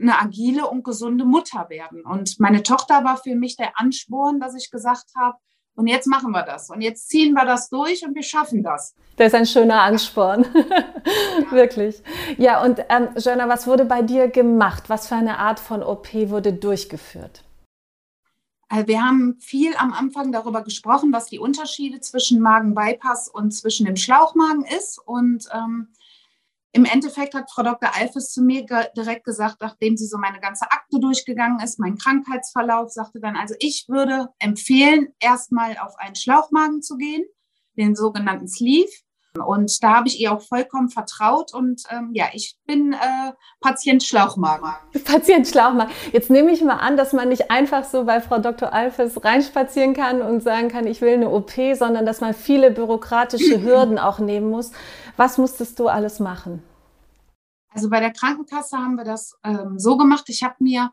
eine 0.00 0.20
agile 0.20 0.68
und 0.68 0.84
gesunde 0.84 1.24
Mutter 1.24 1.68
werden. 1.70 2.04
Und 2.04 2.38
meine 2.38 2.62
Tochter 2.62 3.04
war 3.04 3.16
für 3.16 3.34
mich 3.34 3.56
der 3.56 3.78
Ansporn, 3.78 4.38
dass 4.38 4.54
ich 4.54 4.70
gesagt 4.70 5.10
habe, 5.16 5.38
und 5.78 5.86
jetzt 5.86 6.08
machen 6.08 6.32
wir 6.32 6.42
das. 6.42 6.70
Und 6.70 6.80
jetzt 6.80 7.08
ziehen 7.08 7.34
wir 7.34 7.44
das 7.44 7.68
durch 7.70 8.04
und 8.04 8.12
wir 8.16 8.24
schaffen 8.24 8.64
das. 8.64 8.96
Das 9.16 9.28
ist 9.28 9.34
ein 9.34 9.46
schöner 9.46 9.80
Ansporn. 9.82 10.44
Wirklich. 11.50 12.02
Ja, 12.36 12.64
und 12.64 12.80
ähm, 12.88 13.10
Joanna, 13.16 13.48
was 13.48 13.68
wurde 13.68 13.84
bei 13.84 14.02
dir 14.02 14.26
gemacht? 14.26 14.84
Was 14.88 15.06
für 15.06 15.14
eine 15.14 15.38
Art 15.38 15.60
von 15.60 15.84
OP 15.84 16.12
wurde 16.30 16.52
durchgeführt? 16.52 17.44
Also 18.68 18.88
wir 18.88 19.00
haben 19.02 19.36
viel 19.40 19.72
am 19.76 19.92
Anfang 19.92 20.32
darüber 20.32 20.62
gesprochen, 20.62 21.12
was 21.12 21.26
die 21.26 21.38
Unterschiede 21.38 22.00
zwischen 22.00 22.40
Magenbypass 22.40 23.28
und 23.28 23.52
zwischen 23.52 23.86
dem 23.86 23.96
Schlauchmagen 23.96 24.64
ist. 24.64 24.98
Und 24.98 25.48
ähm, 25.54 25.88
im 26.72 26.84
Endeffekt 26.84 27.34
hat 27.34 27.50
Frau 27.50 27.62
Dr. 27.62 27.94
Alfes 27.94 28.30
zu 28.30 28.42
mir 28.42 28.64
ge 28.64 28.86
direkt 28.96 29.24
gesagt, 29.24 29.56
nachdem 29.60 29.96
sie 29.96 30.06
so 30.06 30.18
meine 30.18 30.40
ganze 30.40 30.70
Akte 30.70 31.00
durchgegangen 31.00 31.60
ist, 31.60 31.78
mein 31.78 31.96
Krankheitsverlauf, 31.96 32.90
sagte 32.90 33.20
dann, 33.20 33.36
also 33.36 33.54
ich 33.58 33.86
würde 33.88 34.28
empfehlen, 34.38 35.08
erstmal 35.18 35.78
auf 35.78 35.96
einen 35.96 36.14
Schlauchmagen 36.14 36.82
zu 36.82 36.96
gehen, 36.96 37.24
den 37.76 37.94
sogenannten 37.94 38.48
Sleeve. 38.48 38.90
Und 39.40 39.82
da 39.82 39.96
habe 39.96 40.08
ich 40.08 40.20
ihr 40.20 40.32
auch 40.32 40.40
vollkommen 40.40 40.88
vertraut 40.88 41.54
und 41.54 41.82
ähm, 41.90 42.10
ja, 42.12 42.26
ich 42.32 42.56
bin 42.66 42.92
äh, 42.92 43.32
Patient 43.60 44.02
Schlauchmagen. 44.02 44.70
Patient 45.04 45.46
Schlauchmagen. 45.46 45.92
Jetzt 46.12 46.30
nehme 46.30 46.50
ich 46.50 46.62
mal 46.62 46.76
an, 46.76 46.96
dass 46.96 47.12
man 47.12 47.28
nicht 47.28 47.50
einfach 47.50 47.84
so 47.84 48.04
bei 48.04 48.20
Frau 48.20 48.38
Dr. 48.38 48.72
Alfes 48.72 49.24
reinspazieren 49.24 49.94
kann 49.94 50.22
und 50.22 50.42
sagen 50.42 50.68
kann, 50.68 50.86
ich 50.86 51.00
will 51.00 51.14
eine 51.14 51.30
OP, 51.30 51.52
sondern 51.74 52.06
dass 52.06 52.20
man 52.20 52.34
viele 52.34 52.70
bürokratische 52.70 53.62
Hürden 53.62 53.98
auch 53.98 54.18
nehmen 54.18 54.50
muss. 54.50 54.72
Was 55.16 55.38
musstest 55.38 55.78
du 55.78 55.88
alles 55.88 56.20
machen? 56.20 56.62
Also 57.70 57.90
bei 57.90 58.00
der 58.00 58.12
Krankenkasse 58.12 58.76
haben 58.76 58.96
wir 58.96 59.04
das 59.04 59.36
ähm, 59.44 59.78
so 59.78 59.96
gemacht. 59.96 60.24
Ich 60.28 60.42
habe 60.42 60.56
mir 60.60 60.90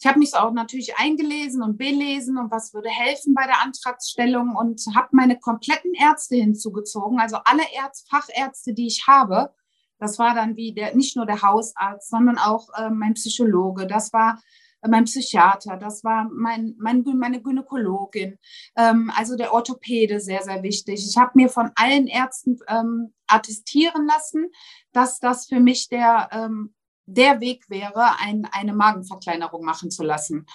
ich 0.00 0.06
habe 0.06 0.18
mich 0.20 0.34
auch 0.34 0.52
natürlich 0.52 0.96
eingelesen 0.96 1.62
und 1.62 1.76
belesen 1.76 2.38
und 2.38 2.50
was 2.50 2.72
würde 2.72 2.88
helfen 2.88 3.34
bei 3.34 3.46
der 3.46 3.60
Antragsstellung 3.62 4.54
und 4.54 4.80
habe 4.94 5.08
meine 5.12 5.38
kompletten 5.38 5.92
Ärzte 5.94 6.36
hinzugezogen, 6.36 7.18
also 7.18 7.38
alle 7.44 7.64
Ärz 7.74 8.04
Fachärzte, 8.08 8.74
die 8.74 8.86
ich 8.86 9.06
habe. 9.08 9.52
Das 9.98 10.18
war 10.20 10.34
dann 10.34 10.56
wie 10.56 10.72
der, 10.72 10.94
nicht 10.94 11.16
nur 11.16 11.26
der 11.26 11.42
Hausarzt, 11.42 12.08
sondern 12.08 12.38
auch 12.38 12.68
äh, 12.78 12.90
mein 12.90 13.14
Psychologe. 13.14 13.88
Das 13.88 14.12
war 14.12 14.40
äh, 14.82 14.88
mein 14.88 15.04
Psychiater, 15.04 15.76
das 15.76 16.04
war 16.04 16.28
mein, 16.32 16.76
mein, 16.78 17.02
meine 17.02 17.42
Gynäkologin, 17.42 18.38
ähm, 18.76 19.10
also 19.16 19.36
der 19.36 19.52
Orthopäde, 19.52 20.20
sehr, 20.20 20.42
sehr 20.42 20.62
wichtig. 20.62 21.04
Ich 21.08 21.16
habe 21.16 21.32
mir 21.34 21.48
von 21.48 21.72
allen 21.74 22.06
Ärzten 22.06 22.58
ähm, 22.68 23.12
attestieren 23.26 24.06
lassen, 24.06 24.50
dass 24.92 25.18
das 25.18 25.46
für 25.46 25.58
mich 25.58 25.88
der 25.88 26.28
ähm, 26.30 26.74
der 27.08 27.40
Weg 27.40 27.68
wäre, 27.68 28.18
ein, 28.20 28.46
eine 28.52 28.74
Magenverkleinerung 28.74 29.64
machen 29.64 29.90
zu 29.90 30.02
lassen. 30.02 30.46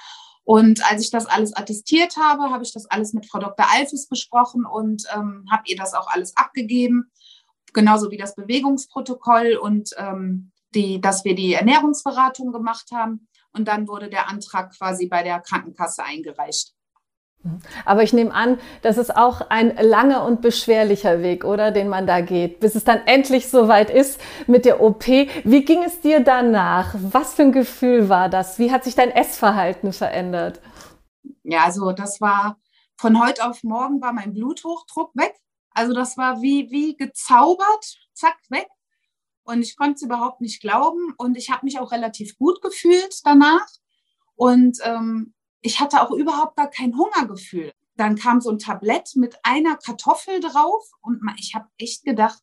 Und 0.43 0.83
als 0.91 1.03
ich 1.03 1.09
das 1.09 1.25
alles 1.25 1.55
attestiert 1.55 2.17
habe, 2.17 2.51
habe 2.51 2.63
ich 2.63 2.73
das 2.73 2.85
alles 2.85 3.13
mit 3.13 3.29
Frau 3.29 3.39
Dr. 3.39 3.65
Alfes 3.71 4.07
besprochen 4.07 4.65
und 4.65 5.03
ähm, 5.15 5.45
habe 5.49 5.63
ihr 5.67 5.77
das 5.77 5.93
auch 5.93 6.07
alles 6.07 6.35
abgegeben, 6.35 7.11
genauso 7.73 8.11
wie 8.11 8.17
das 8.17 8.35
Bewegungsprotokoll 8.35 9.55
und 9.55 9.91
ähm, 9.97 10.51
die, 10.75 10.99
dass 10.99 11.23
wir 11.23 11.35
die 11.35 11.53
Ernährungsberatung 11.53 12.51
gemacht 12.51 12.91
haben. 12.91 13.27
Und 13.53 13.67
dann 13.67 13.87
wurde 13.87 14.09
der 14.09 14.27
Antrag 14.29 14.75
quasi 14.77 15.07
bei 15.07 15.23
der 15.23 15.39
Krankenkasse 15.39 16.03
eingereicht. 16.03 16.73
Aber 17.85 18.03
ich 18.03 18.13
nehme 18.13 18.33
an, 18.33 18.57
das 18.81 18.97
ist 18.97 19.15
auch 19.15 19.41
ein 19.49 19.75
langer 19.75 20.25
und 20.25 20.41
beschwerlicher 20.41 21.21
Weg, 21.21 21.43
oder, 21.43 21.71
den 21.71 21.89
man 21.89 22.07
da 22.07 22.21
geht, 22.21 22.61
bis 22.61 22.75
es 22.75 22.85
dann 22.85 23.01
endlich 23.05 23.49
soweit 23.49 23.89
ist 23.89 24.19
mit 24.47 24.65
der 24.65 24.81
OP. 24.81 25.07
Wie 25.07 25.65
ging 25.65 25.83
es 25.83 25.99
dir 25.99 26.21
danach? 26.21 26.95
Was 26.97 27.33
für 27.33 27.43
ein 27.43 27.51
Gefühl 27.51 28.07
war 28.07 28.29
das? 28.29 28.59
Wie 28.59 28.71
hat 28.71 28.83
sich 28.85 28.95
dein 28.95 29.11
Essverhalten 29.11 29.91
verändert? 29.91 30.61
Ja, 31.43 31.65
also 31.65 31.91
das 31.91 32.21
war 32.21 32.57
von 32.95 33.21
heute 33.21 33.45
auf 33.45 33.63
morgen 33.63 34.01
war 34.01 34.13
mein 34.13 34.33
Bluthochdruck 34.33 35.13
weg. 35.15 35.35
Also 35.71 35.93
das 35.93 36.17
war 36.17 36.41
wie, 36.41 36.69
wie 36.71 36.95
gezaubert, 36.95 37.97
zack, 38.13 38.37
weg. 38.49 38.67
Und 39.43 39.61
ich 39.61 39.75
konnte 39.75 39.95
es 39.95 40.01
überhaupt 40.03 40.39
nicht 40.39 40.61
glauben. 40.61 41.13
Und 41.17 41.35
ich 41.35 41.49
habe 41.49 41.65
mich 41.65 41.79
auch 41.79 41.91
relativ 41.91 42.37
gut 42.37 42.61
gefühlt 42.61 43.19
danach. 43.25 43.67
Und 44.35 44.77
ähm, 44.83 45.33
ich 45.63 45.79
hatte 45.79 46.01
auch 46.01 46.11
überhaupt 46.11 46.57
gar 46.57 46.69
kein 46.69 46.95
Hungergefühl. 46.95 47.71
Dann 47.95 48.15
kam 48.15 48.41
so 48.41 48.51
ein 48.51 48.59
Tablett 48.59 49.15
mit 49.15 49.37
einer 49.43 49.77
Kartoffel 49.77 50.39
drauf 50.39 50.91
und 51.01 51.21
ich 51.37 51.55
habe 51.55 51.67
echt 51.77 52.03
gedacht, 52.03 52.41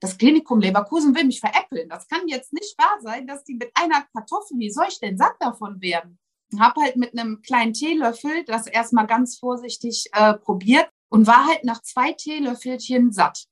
das 0.00 0.18
Klinikum 0.18 0.60
Leverkusen 0.60 1.14
will 1.14 1.24
mich 1.24 1.40
veräppeln. 1.40 1.88
Das 1.88 2.08
kann 2.08 2.26
jetzt 2.26 2.52
nicht 2.52 2.76
wahr 2.78 2.98
sein, 3.02 3.26
dass 3.26 3.44
die 3.44 3.54
mit 3.54 3.70
einer 3.74 4.02
Kartoffel, 4.12 4.58
wie 4.58 4.70
soll 4.70 4.86
ich 4.88 4.98
denn 4.98 5.16
satt 5.16 5.36
davon 5.38 5.80
werden? 5.80 6.18
Habe 6.58 6.80
halt 6.80 6.96
mit 6.96 7.16
einem 7.16 7.40
kleinen 7.42 7.72
Teelöffel 7.72 8.44
das 8.44 8.66
erstmal 8.66 9.06
ganz 9.06 9.38
vorsichtig 9.38 10.06
äh, 10.12 10.34
probiert 10.34 10.90
und 11.08 11.26
war 11.26 11.46
halt 11.46 11.64
nach 11.64 11.82
zwei 11.82 12.12
Teelöffelchen 12.12 13.12
satt. 13.12 13.46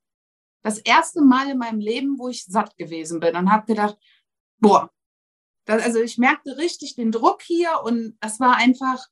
Das 0.63 0.79
erste 0.79 1.23
Mal 1.23 1.51
in 1.51 1.59
meinem 1.59 1.81
Leben, 1.81 2.19
wo 2.19 2.29
ich 2.29 2.45
satt 2.45 2.77
gewesen 2.77 3.21
bin 3.21 3.37
und 3.37 3.51
habe 3.51 3.67
gedacht, 3.67 3.97
boah, 4.59 4.91
das, 5.71 5.85
also 5.85 6.01
ich 6.01 6.19
merkte 6.19 6.57
richtig 6.59 6.97
den 6.97 7.13
Druck 7.13 7.43
hier 7.43 7.81
und 7.85 8.17
das 8.21 8.41
war 8.41 8.57
einfach, 8.57 9.07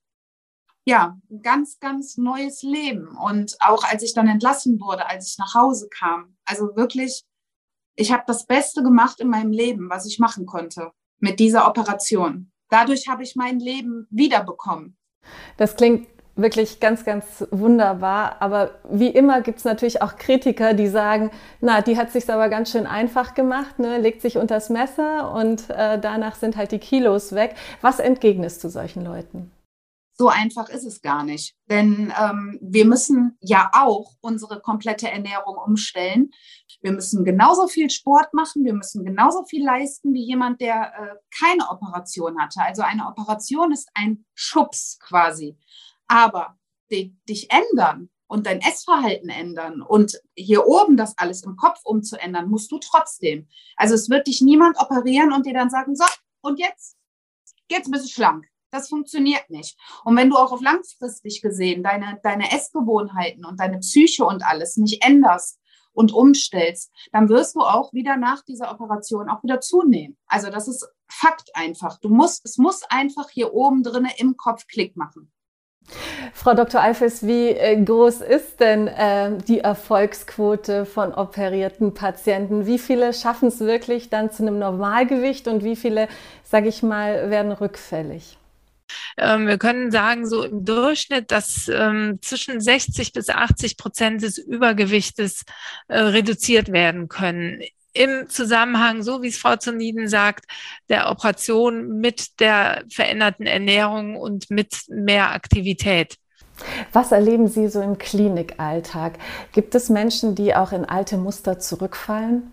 ja, 0.85 1.17
ein 1.31 1.43
ganz, 1.43 1.79
ganz 1.79 2.17
neues 2.17 2.63
Leben. 2.63 3.17
Und 3.17 3.57
auch 3.61 3.85
als 3.85 4.03
ich 4.03 4.15
dann 4.15 4.27
entlassen 4.27 4.81
wurde, 4.81 5.07
als 5.07 5.29
ich 5.31 5.39
nach 5.39 5.55
Hause 5.55 5.89
kam, 5.89 6.37
also 6.45 6.75
wirklich, 6.75 7.25
ich 7.95 8.13
habe 8.13 8.25
das 8.27 8.47
Beste 8.47 8.83
gemacht 8.83 9.21
in 9.21 9.29
meinem 9.29 9.53
Leben, 9.53 9.89
was 9.89 10.07
ich 10.07 10.19
machen 10.19 10.47
konnte 10.47 10.91
mit 11.19 11.39
dieser 11.39 11.69
Operation. 11.69 12.51
Dadurch 12.71 13.09
habe 13.09 13.23
ich 13.23 13.37
mein 13.37 13.61
Leben 13.61 14.07
wiederbekommen. 14.11 14.97
Das 15.59 15.77
klingt 15.77 16.09
wirklich 16.39 16.81
ganz, 16.81 17.05
ganz 17.05 17.47
wunderbar. 17.51 18.41
Aber 18.41 18.71
wie 18.89 19.09
immer 19.09 19.43
gibt 19.43 19.59
es 19.59 19.65
natürlich 19.65 20.01
auch 20.01 20.17
Kritiker, 20.17 20.73
die 20.73 20.89
sagen, 20.89 21.31
na, 21.61 21.83
die 21.83 21.99
hat 21.99 22.13
sich 22.13 22.31
aber 22.31 22.49
ganz 22.49 22.71
schön 22.71 22.87
einfach 22.87 23.35
gemacht, 23.35 23.79
ne? 23.79 23.99
legt 23.99 24.23
sich 24.23 24.39
unters 24.39 24.71
Messer 24.71 25.33
und 25.35 25.69
äh, 25.71 26.01
danach 26.01 26.37
sind 26.37 26.57
halt 26.57 26.73
die 26.73 26.79
Kilos 26.79 27.35
weg. 27.35 27.55
Was 27.83 27.99
entgegnest 27.99 28.63
du 28.65 28.69
solchen 28.69 29.05
Leuten? 29.05 29.51
So 30.21 30.29
einfach 30.29 30.69
ist 30.69 30.85
es 30.85 31.01
gar 31.01 31.23
nicht. 31.23 31.55
Denn 31.71 32.13
ähm, 32.21 32.59
wir 32.61 32.85
müssen 32.87 33.39
ja 33.41 33.71
auch 33.73 34.15
unsere 34.21 34.61
komplette 34.61 35.09
Ernährung 35.09 35.57
umstellen. 35.57 36.31
Wir 36.81 36.91
müssen 36.91 37.25
genauso 37.25 37.69
viel 37.69 37.89
Sport 37.89 38.35
machen, 38.35 38.65
wir 38.65 38.75
müssen 38.75 39.05
genauso 39.05 39.45
viel 39.45 39.65
leisten 39.65 40.13
wie 40.15 40.25
jemand, 40.25 40.61
der 40.61 40.93
äh, 40.93 41.15
keine 41.39 41.69
Operation 41.71 42.41
hatte. 42.41 42.61
Also 42.63 42.83
eine 42.83 43.07
Operation 43.07 43.71
ist 43.71 43.89
ein 43.95 44.25
Schubs 44.35 44.99
quasi. 45.01 45.57
Aber 46.09 46.59
die, 46.91 47.17
dich 47.29 47.49
ändern 47.51 48.11
und 48.27 48.47
dein 48.47 48.61
Essverhalten 48.61 49.29
ändern 49.29 49.83
und 49.83 50.21
hier 50.35 50.67
oben 50.67 50.97
das 50.97 51.17
alles 51.19 51.43
im 51.45 51.57
Kopf 51.57 51.81
umzuändern, 51.85 52.49
musst 52.49 52.71
du 52.73 52.79
trotzdem. 52.79 53.49
Also 53.77 53.95
es 53.95 54.11
wird 54.11 54.27
dich 54.27 54.41
niemand 54.43 54.79
operieren 54.79 55.33
und 55.33 55.47
dir 55.47 55.55
dann 55.55 55.71
sagen, 55.71 55.95
so, 55.95 56.05
und 56.41 56.59
jetzt, 56.59 56.97
jetzt 57.71 57.91
bist 57.91 58.07
du 58.07 58.11
schlank. 58.11 58.47
Das 58.71 58.89
funktioniert 58.89 59.49
nicht. 59.49 59.79
Und 60.05 60.17
wenn 60.17 60.29
du 60.29 60.37
auch 60.37 60.53
auf 60.53 60.61
langfristig 60.61 61.41
gesehen 61.41 61.83
deine, 61.83 62.21
deine 62.23 62.53
Essgewohnheiten 62.53 63.47
und 63.47 63.61
deine 63.61 63.79
Psyche 63.79 64.27
und 64.27 64.45
alles 64.45 64.77
nicht 64.77 65.03
änderst 65.03 65.59
und 65.93 66.13
umstellst, 66.13 66.93
dann 67.13 67.31
wirst 67.31 67.57
du 67.57 67.61
auch 67.61 67.95
wieder 67.95 68.19
nach 68.19 68.45
dieser 68.45 68.71
Operation 68.71 69.31
auch 69.31 69.43
wieder 69.43 69.61
zunehmen. 69.61 70.19
Also 70.27 70.51
das 70.51 70.69
ist 70.69 70.87
Fakt 71.11 71.51
einfach. 71.55 71.99
Du 72.01 72.11
musst, 72.11 72.45
es 72.45 72.59
muss 72.59 72.83
einfach 72.91 73.31
hier 73.31 73.55
oben 73.55 73.83
drinnen 73.83 74.13
im 74.19 74.37
Kopf 74.37 74.67
Klick 74.67 74.95
machen. 74.97 75.33
Frau 76.35 76.55
Dr. 76.55 76.81
Alfes, 76.81 77.27
wie 77.27 77.49
äh, 77.49 77.83
groß 77.83 78.21
ist 78.21 78.61
denn 78.61 78.87
äh, 78.89 79.33
die 79.49 79.61
Erfolgsquote 79.61 80.87
von 80.87 81.15
operierten 81.15 81.95
Patienten? 81.95 82.67
Wie 82.67 82.79
viele 82.79 83.13
schaffen 83.13 83.49
es 83.49 83.61
wirklich 83.61 84.11
dann 84.11 84.31
zu 84.31 84.43
einem 84.43 84.59
Normalgewicht 84.59 85.49
und 85.49 85.65
wie 85.65 85.77
viele, 85.77 86.09
sage 86.45 86.69
ich 86.69 86.83
mal, 86.83 87.31
werden 87.31 87.53
rückfällig? 87.53 88.39
Ähm, 89.17 89.47
wir 89.47 89.59
können 89.59 89.91
sagen, 89.91 90.27
so 90.27 90.45
im 90.45 90.65
Durchschnitt, 90.65 91.31
dass 91.31 91.69
ähm, 91.69 92.19
zwischen 92.23 92.61
60 92.61 93.13
bis 93.13 93.29
80 93.29 93.77
Prozent 93.77 94.23
des 94.23 94.39
Übergewichtes 94.39 95.45
äh, 95.89 95.99
reduziert 95.99 96.73
werden 96.73 97.09
können 97.09 97.61
im 97.93 98.29
Zusammenhang, 98.29 99.03
so 99.03 99.23
wie 99.23 99.29
es 99.29 99.39
Frau 99.39 99.57
Zoniden 99.57 100.09
sagt, 100.09 100.45
der 100.89 101.11
Operation 101.11 101.99
mit 102.01 102.41
der 102.41 102.85
veränderten 102.91 103.47
Ernährung 103.47 104.17
und 104.17 104.51
mit 104.51 104.75
mehr 104.89 105.33
Aktivität. 105.33 106.17
Was 106.93 107.13
erleben 107.13 107.49
Sie 107.49 107.69
so 107.69 107.81
im 107.81 107.99
Klinikalltag? 107.99 109.19
Gibt 109.53 109.75
es 109.75 109.89
Menschen, 109.89 110.35
die 110.35 110.55
auch 110.55 110.73
in 110.73 110.85
alte 110.85 111.17
Muster 111.17 111.59
zurückfallen? 111.59 112.53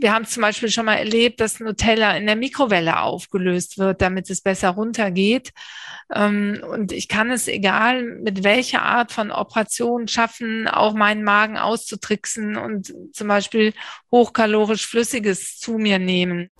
Wir 0.00 0.12
haben 0.12 0.24
zum 0.24 0.42
Beispiel 0.42 0.70
schon 0.70 0.86
mal 0.86 0.96
erlebt, 0.96 1.40
dass 1.40 1.60
Nutella 1.60 2.16
in 2.16 2.26
der 2.26 2.36
Mikrowelle 2.36 3.00
aufgelöst 3.00 3.78
wird, 3.78 4.02
damit 4.02 4.30
es 4.30 4.40
besser 4.40 4.70
runtergeht. 4.70 5.52
Ähm, 6.14 6.62
und 6.70 6.92
ich 6.92 7.08
kann 7.08 7.30
es, 7.30 7.48
egal 7.48 8.02
mit 8.02 8.44
welcher 8.44 8.82
Art 8.82 9.12
von 9.12 9.30
Operation, 9.30 10.08
schaffen, 10.08 10.68
auch 10.68 10.94
meinen 10.94 11.24
Magen 11.24 11.56
auszutricksen 11.56 12.56
und 12.56 12.92
zum 13.12 13.28
Beispiel 13.28 13.72
hochkalorisch 14.10 14.86
Flüssiges 14.86 15.58
zu 15.58 15.72
mir 15.78 15.98
nehmen. 15.98 16.50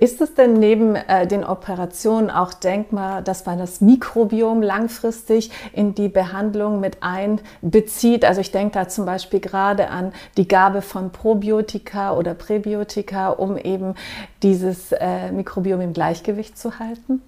Ist 0.00 0.20
es 0.20 0.34
denn 0.34 0.54
neben 0.54 0.96
äh, 0.96 1.26
den 1.26 1.44
Operationen 1.44 2.30
auch 2.30 2.54
denkbar, 2.54 3.22
dass 3.22 3.44
man 3.44 3.58
das 3.58 3.80
Mikrobiom 3.80 4.62
langfristig 4.62 5.50
in 5.72 5.94
die 5.94 6.08
Behandlung 6.08 6.80
mit 6.80 7.02
einbezieht? 7.02 8.24
Also 8.24 8.40
ich 8.40 8.52
denke 8.52 8.74
da 8.74 8.88
zum 8.88 9.04
Beispiel 9.04 9.40
gerade 9.40 9.88
an 9.88 10.12
die 10.36 10.48
Gabe 10.48 10.80
von 10.80 11.12
Probiotika 11.12 12.16
oder 12.16 12.34
Präbiotika, 12.44 13.30
um 13.30 13.56
eben 13.56 13.94
dieses 14.42 14.92
äh, 14.92 15.32
Mikrobiom 15.32 15.80
im 15.80 15.92
Gleichgewicht 15.92 16.58
zu 16.58 16.78
halten? 16.78 17.22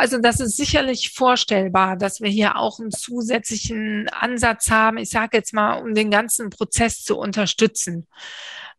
Also 0.00 0.18
das 0.18 0.38
ist 0.38 0.56
sicherlich 0.56 1.10
vorstellbar, 1.12 1.96
dass 1.96 2.20
wir 2.20 2.30
hier 2.30 2.56
auch 2.56 2.78
einen 2.78 2.92
zusätzlichen 2.92 4.08
Ansatz 4.10 4.70
haben, 4.70 4.96
ich 4.96 5.10
sage 5.10 5.36
jetzt 5.36 5.52
mal, 5.52 5.82
um 5.82 5.92
den 5.92 6.12
ganzen 6.12 6.50
Prozess 6.50 7.02
zu 7.02 7.18
unterstützen. 7.18 8.06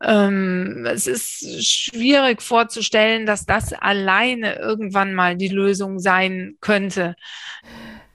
Ähm, 0.02 0.86
es 0.86 1.06
ist 1.06 1.62
schwierig 1.62 2.40
vorzustellen, 2.40 3.26
dass 3.26 3.44
das 3.44 3.74
alleine 3.74 4.54
irgendwann 4.54 5.12
mal 5.12 5.36
die 5.36 5.48
Lösung 5.48 5.98
sein 5.98 6.56
könnte. 6.62 7.16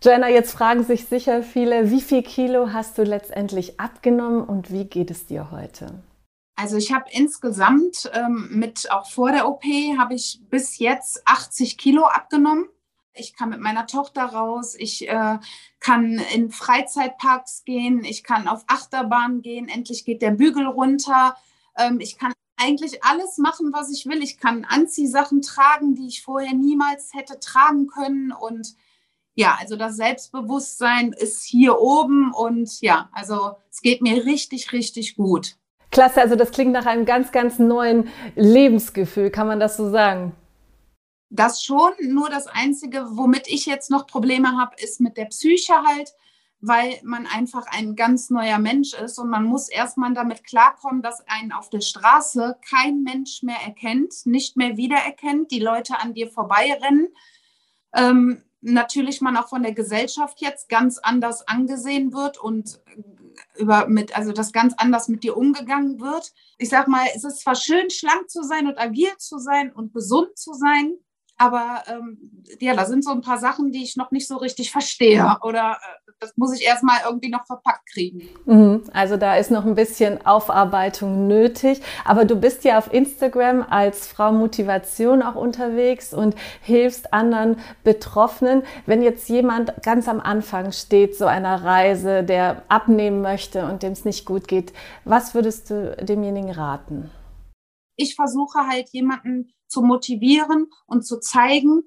Jenna, 0.02 0.30
jetzt 0.30 0.54
fragen 0.54 0.84
sich 0.84 1.06
sicher 1.06 1.44
viele, 1.44 1.92
wie 1.92 2.02
viel 2.02 2.24
Kilo 2.24 2.74
hast 2.74 2.98
du 2.98 3.04
letztendlich 3.04 3.80
abgenommen 3.80 4.44
und 4.44 4.72
wie 4.72 4.86
geht 4.86 5.12
es 5.12 5.28
dir 5.28 5.52
heute? 5.52 5.94
Also 6.56 6.78
ich 6.78 6.94
habe 6.94 7.06
insgesamt 7.12 8.10
ähm, 8.14 8.48
mit 8.52 8.90
auch 8.92 9.10
vor 9.10 9.32
der 9.32 9.48
OP 9.48 9.64
habe 9.98 10.14
ich 10.14 10.40
bis 10.50 10.80
jetzt 10.80 11.28
80 11.28 11.78
Kilo 11.78 12.06
abgenommen. 12.06 12.68
Ich 13.14 13.34
kann 13.34 13.50
mit 13.50 13.62
meiner 13.62 13.88
Tochter 13.88 14.24
raus, 14.24 14.76
ich 14.78 15.08
äh, 15.08 15.40
kann 15.80 16.22
in 16.34 16.52
Freizeitparks 16.52 17.64
gehen, 17.64 18.04
ich 18.04 18.24
kann 18.24 18.48
auf 18.48 18.64
Achterbahn 18.68 19.42
gehen, 19.42 19.70
endlich 19.70 20.04
geht 20.04 20.22
der 20.22 20.32
Bügel 20.32 20.66
runter, 20.66 21.38
ähm, 21.78 22.00
ich 22.02 22.18
kann 22.18 22.34
eigentlich 22.58 23.04
alles 23.04 23.38
machen, 23.38 23.72
was 23.74 23.92
ich 23.92 24.06
will. 24.06 24.24
Ich 24.24 24.38
kann 24.38 24.66
Anziehsachen 24.66 25.42
tragen, 25.42 25.96
die 25.96 26.08
ich 26.08 26.24
vorher 26.24 26.54
niemals 26.54 27.14
hätte 27.14 27.40
tragen 27.40 27.88
können. 27.88 28.32
Und 28.32 28.76
ja, 29.34 29.58
also 29.60 29.76
das 29.76 29.98
Selbstbewusstsein 29.98 31.12
ist 31.12 31.44
hier 31.44 31.80
oben 31.80 32.34
und 32.34 32.82
ja, 32.82 33.10
also 33.12 33.58
es 33.70 33.82
geht 33.82 34.02
mir 34.02 34.26
richtig, 34.26 34.72
richtig 34.72 35.16
gut. 35.16 35.58
Klasse, 35.96 36.20
also 36.20 36.36
das 36.36 36.52
klingt 36.52 36.74
nach 36.74 36.86
einem 36.86 37.06
ganz, 37.06 37.32
ganz 37.32 37.58
neuen 37.58 38.10
Lebensgefühl, 38.36 39.32
kann 39.32 39.48
man 39.48 39.62
das 39.62 39.78
so 39.78 39.90
sagen? 39.90 40.36
Das 41.30 41.64
schon, 41.64 41.94
nur 42.02 42.30
das 42.30 42.48
Einzige, 42.48 43.06
womit 43.12 43.48
ich 43.48 43.66
jetzt 43.66 43.90
noch 43.90 44.06
Probleme 44.06 44.58
habe, 44.58 44.76
ist 44.84 45.00
mit 45.00 45.16
der 45.16 45.28
Psyche 45.28 45.74
halt, 45.86 46.14
weil 46.60 47.00
man 47.04 47.26
einfach 47.28 47.68
ein 47.72 47.96
ganz 47.96 48.30
neuer 48.30 48.60
Mensch 48.60 48.94
ist 48.94 49.18
und 49.20 49.30
man 49.30 49.46
muss 49.46 49.70
erstmal 49.70 50.14
damit 50.14 50.44
klarkommen, 50.44 51.02
dass 51.02 51.26
einen 51.30 51.54
auf 51.54 51.70
der 51.70 51.80
Straße 51.80 52.58
kein 52.70 53.04
Mensch 53.04 53.42
mehr 53.42 53.62
erkennt, 53.66 54.26
nicht 54.26 54.58
mehr 54.58 54.76
wiedererkennt, 54.76 55.50
die 55.50 55.62
Leute 55.62 55.98
an 55.98 56.14
dir 56.14 56.30
vorbeirennen. 56.30 57.08
Ähm, 57.94 58.44
natürlich 58.60 59.22
man 59.22 59.38
auch 59.38 59.48
von 59.48 59.64
der 59.64 59.74
Gesellschaft 59.74 60.42
jetzt 60.42 60.68
ganz 60.68 60.98
anders 60.98 61.48
angesehen 61.48 62.12
wird 62.12 62.38
und 62.38 62.82
über 63.58 63.88
mit, 63.88 64.16
also 64.16 64.32
das 64.32 64.52
ganz 64.52 64.74
anders 64.78 65.08
mit 65.08 65.24
dir 65.24 65.38
umgegangen 65.38 66.00
wird. 66.00 66.32
Ich 66.58 66.70
sag 66.70 66.88
mal, 66.88 67.06
es 67.16 67.24
ist 67.24 67.42
zwar 67.42 67.56
schön, 67.56 67.90
schlank 67.90 68.30
zu 68.30 68.44
sein 68.44 68.68
und 68.68 68.78
agil 68.78 69.12
zu 69.18 69.38
sein 69.38 69.72
und 69.72 69.94
gesund 69.94 70.38
zu 70.38 70.54
sein, 70.54 70.96
aber 71.38 71.84
ähm, 71.88 72.18
ja, 72.60 72.76
da 72.76 72.86
sind 72.86 73.04
so 73.04 73.12
ein 73.12 73.22
paar 73.22 73.38
Sachen, 73.38 73.72
die 73.72 73.84
ich 73.84 73.98
noch 73.98 74.12
nicht 74.12 74.28
so 74.28 74.38
richtig 74.38 74.72
verstehe. 74.72 75.38
Oder 75.42 75.78
äh, 75.82 76.12
das 76.20 76.32
muss 76.38 76.54
ich 76.54 76.66
erstmal 76.66 77.00
irgendwie 77.06 77.30
noch 77.30 77.46
verpackt 77.46 77.90
kriegen. 77.92 78.30
Mhm. 78.46 78.84
Also 78.94 79.18
da 79.18 79.36
ist 79.36 79.52
noch 79.52 79.66
ein 79.66 79.76
bisschen 79.76 80.26
Aufarbeitung 80.26 81.28
nötig. 81.28 81.82
Aber 82.06 82.24
du 82.24 82.38
bist 82.38 82.64
ja 82.64 82.78
auf 82.78 82.94
Instagram 82.94 83.66
als 83.70 84.08
Frau 84.08 84.32
Motivation 84.32 85.22
auch 85.22 85.36
unterwegs 85.36 86.14
und 86.14 86.36
hilfst 86.62 87.14
anderen 87.14 87.58
Betroffenen. 87.84 88.64
Wenn 88.86 89.02
jetzt 89.02 89.28
jemand 89.28 89.74
ganz 89.84 90.08
am 90.08 90.22
Anfang 90.22 90.72
steht, 90.72 91.18
so 91.18 91.26
einer 91.26 91.64
Reise, 91.64 92.24
der 92.24 92.64
abnehmen 92.70 93.22
möchte 93.22 93.66
und 93.66 93.84
dem 93.84 93.92
es 93.92 94.06
nicht 94.06 94.26
gut 94.26 94.48
geht, 94.48 94.72
was 95.04 95.36
würdest 95.36 95.70
du 95.70 95.98
demjenigen 96.02 96.52
raten? 96.52 97.12
Ich 97.96 98.16
versuche 98.16 98.68
halt 98.68 98.90
jemanden 98.92 99.54
zu 99.68 99.82
motivieren 99.82 100.68
und 100.86 101.06
zu 101.06 101.20
zeigen, 101.20 101.84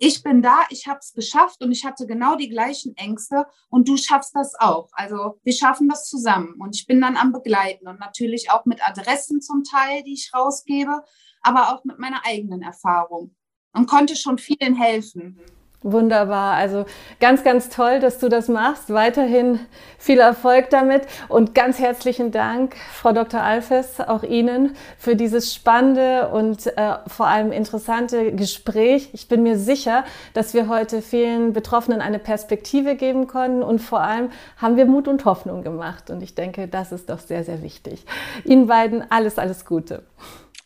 ich 0.00 0.22
bin 0.22 0.42
da, 0.42 0.60
ich 0.70 0.86
habe 0.86 1.00
es 1.00 1.12
geschafft 1.12 1.60
und 1.60 1.72
ich 1.72 1.84
hatte 1.84 2.06
genau 2.06 2.36
die 2.36 2.48
gleichen 2.48 2.96
Ängste 2.96 3.46
und 3.68 3.88
du 3.88 3.96
schaffst 3.96 4.34
das 4.34 4.54
auch. 4.54 4.90
Also 4.92 5.40
wir 5.42 5.52
schaffen 5.52 5.88
das 5.88 6.08
zusammen 6.08 6.54
und 6.60 6.76
ich 6.76 6.86
bin 6.86 7.00
dann 7.00 7.16
am 7.16 7.32
Begleiten 7.32 7.88
und 7.88 7.98
natürlich 7.98 8.50
auch 8.52 8.64
mit 8.64 8.86
Adressen 8.86 9.40
zum 9.40 9.64
Teil, 9.64 10.04
die 10.04 10.12
ich 10.12 10.30
rausgebe, 10.32 11.02
aber 11.42 11.74
auch 11.74 11.84
mit 11.84 11.98
meiner 11.98 12.24
eigenen 12.24 12.62
Erfahrung 12.62 13.34
und 13.72 13.86
konnte 13.88 14.14
schon 14.14 14.38
vielen 14.38 14.76
helfen. 14.76 15.40
Wunderbar. 15.82 16.54
Also 16.54 16.86
ganz, 17.20 17.44
ganz 17.44 17.68
toll, 17.68 18.00
dass 18.00 18.18
du 18.18 18.28
das 18.28 18.48
machst. 18.48 18.92
Weiterhin 18.92 19.60
viel 19.96 20.18
Erfolg 20.18 20.70
damit 20.70 21.02
und 21.28 21.54
ganz 21.54 21.78
herzlichen 21.78 22.32
Dank, 22.32 22.74
Frau 22.92 23.12
Dr. 23.12 23.40
Alfes, 23.40 24.00
auch 24.00 24.24
Ihnen 24.24 24.74
für 24.98 25.14
dieses 25.14 25.54
spannende 25.54 26.30
und 26.30 26.66
äh, 26.66 26.96
vor 27.06 27.28
allem 27.28 27.52
interessante 27.52 28.32
Gespräch. 28.32 29.10
Ich 29.12 29.28
bin 29.28 29.44
mir 29.44 29.56
sicher, 29.56 30.04
dass 30.34 30.52
wir 30.52 30.68
heute 30.68 31.00
vielen 31.00 31.52
Betroffenen 31.52 32.00
eine 32.00 32.18
Perspektive 32.18 32.96
geben 32.96 33.28
konnten 33.28 33.62
und 33.62 33.78
vor 33.78 34.00
allem 34.00 34.30
haben 34.56 34.76
wir 34.76 34.84
Mut 34.84 35.06
und 35.06 35.24
Hoffnung 35.24 35.62
gemacht. 35.62 36.10
Und 36.10 36.24
ich 36.24 36.34
denke, 36.34 36.66
das 36.66 36.90
ist 36.90 37.08
doch 37.08 37.20
sehr, 37.20 37.44
sehr 37.44 37.62
wichtig. 37.62 38.04
Ihnen 38.44 38.66
beiden 38.66 39.08
alles, 39.12 39.38
alles 39.38 39.64
Gute. 39.64 40.04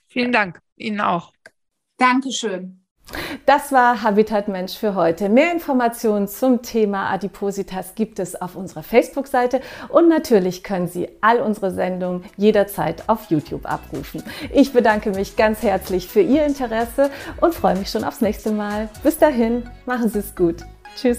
Vielen 0.09 0.33
Dank. 0.33 0.59
Ihnen 0.77 1.03
auch. 1.03 1.33
Dankeschön. 1.99 2.82
Das 3.47 3.73
war 3.73 4.03
Habitat 4.03 4.49
Mensch 4.49 4.75
für 4.75 4.95
heute. 4.95 5.29
Mehr 5.29 5.53
Informationen 5.53 6.29
zum 6.29 6.63
Thema 6.63 7.11
Adipositas 7.11 7.95
gibt 7.95 8.19
es 8.19 8.41
auf 8.41 8.57
unserer 8.57 8.83
Facebook-Seite 8.83 9.61
und 9.89 10.09
natürlich 10.09 10.63
können 10.63 10.89
Sie 10.89 11.09
all 11.21 11.41
unsere 11.41 11.71
Sendungen 11.71 12.25
jederzeit 12.37 13.09
auf 13.09 13.31
YouTube 13.31 13.67
abrufen. 13.67 14.23
Ich 14.53 14.73
bedanke 14.73 15.11
mich 15.11 15.37
ganz 15.37 15.63
herzlich 15.63 16.09
für 16.09 16.21
Ihr 16.21 16.45
Interesse 16.45 17.11
und 17.41 17.55
freue 17.55 17.77
mich 17.77 17.91
schon 17.91 18.05
aufs 18.05 18.21
nächste 18.21 18.51
Mal. 18.53 18.89
Bis 19.03 19.19
dahin, 19.19 19.69
machen 19.87 20.09
Sie 20.09 20.19
es 20.19 20.35
gut. 20.35 20.57
Tschüss. 20.97 21.19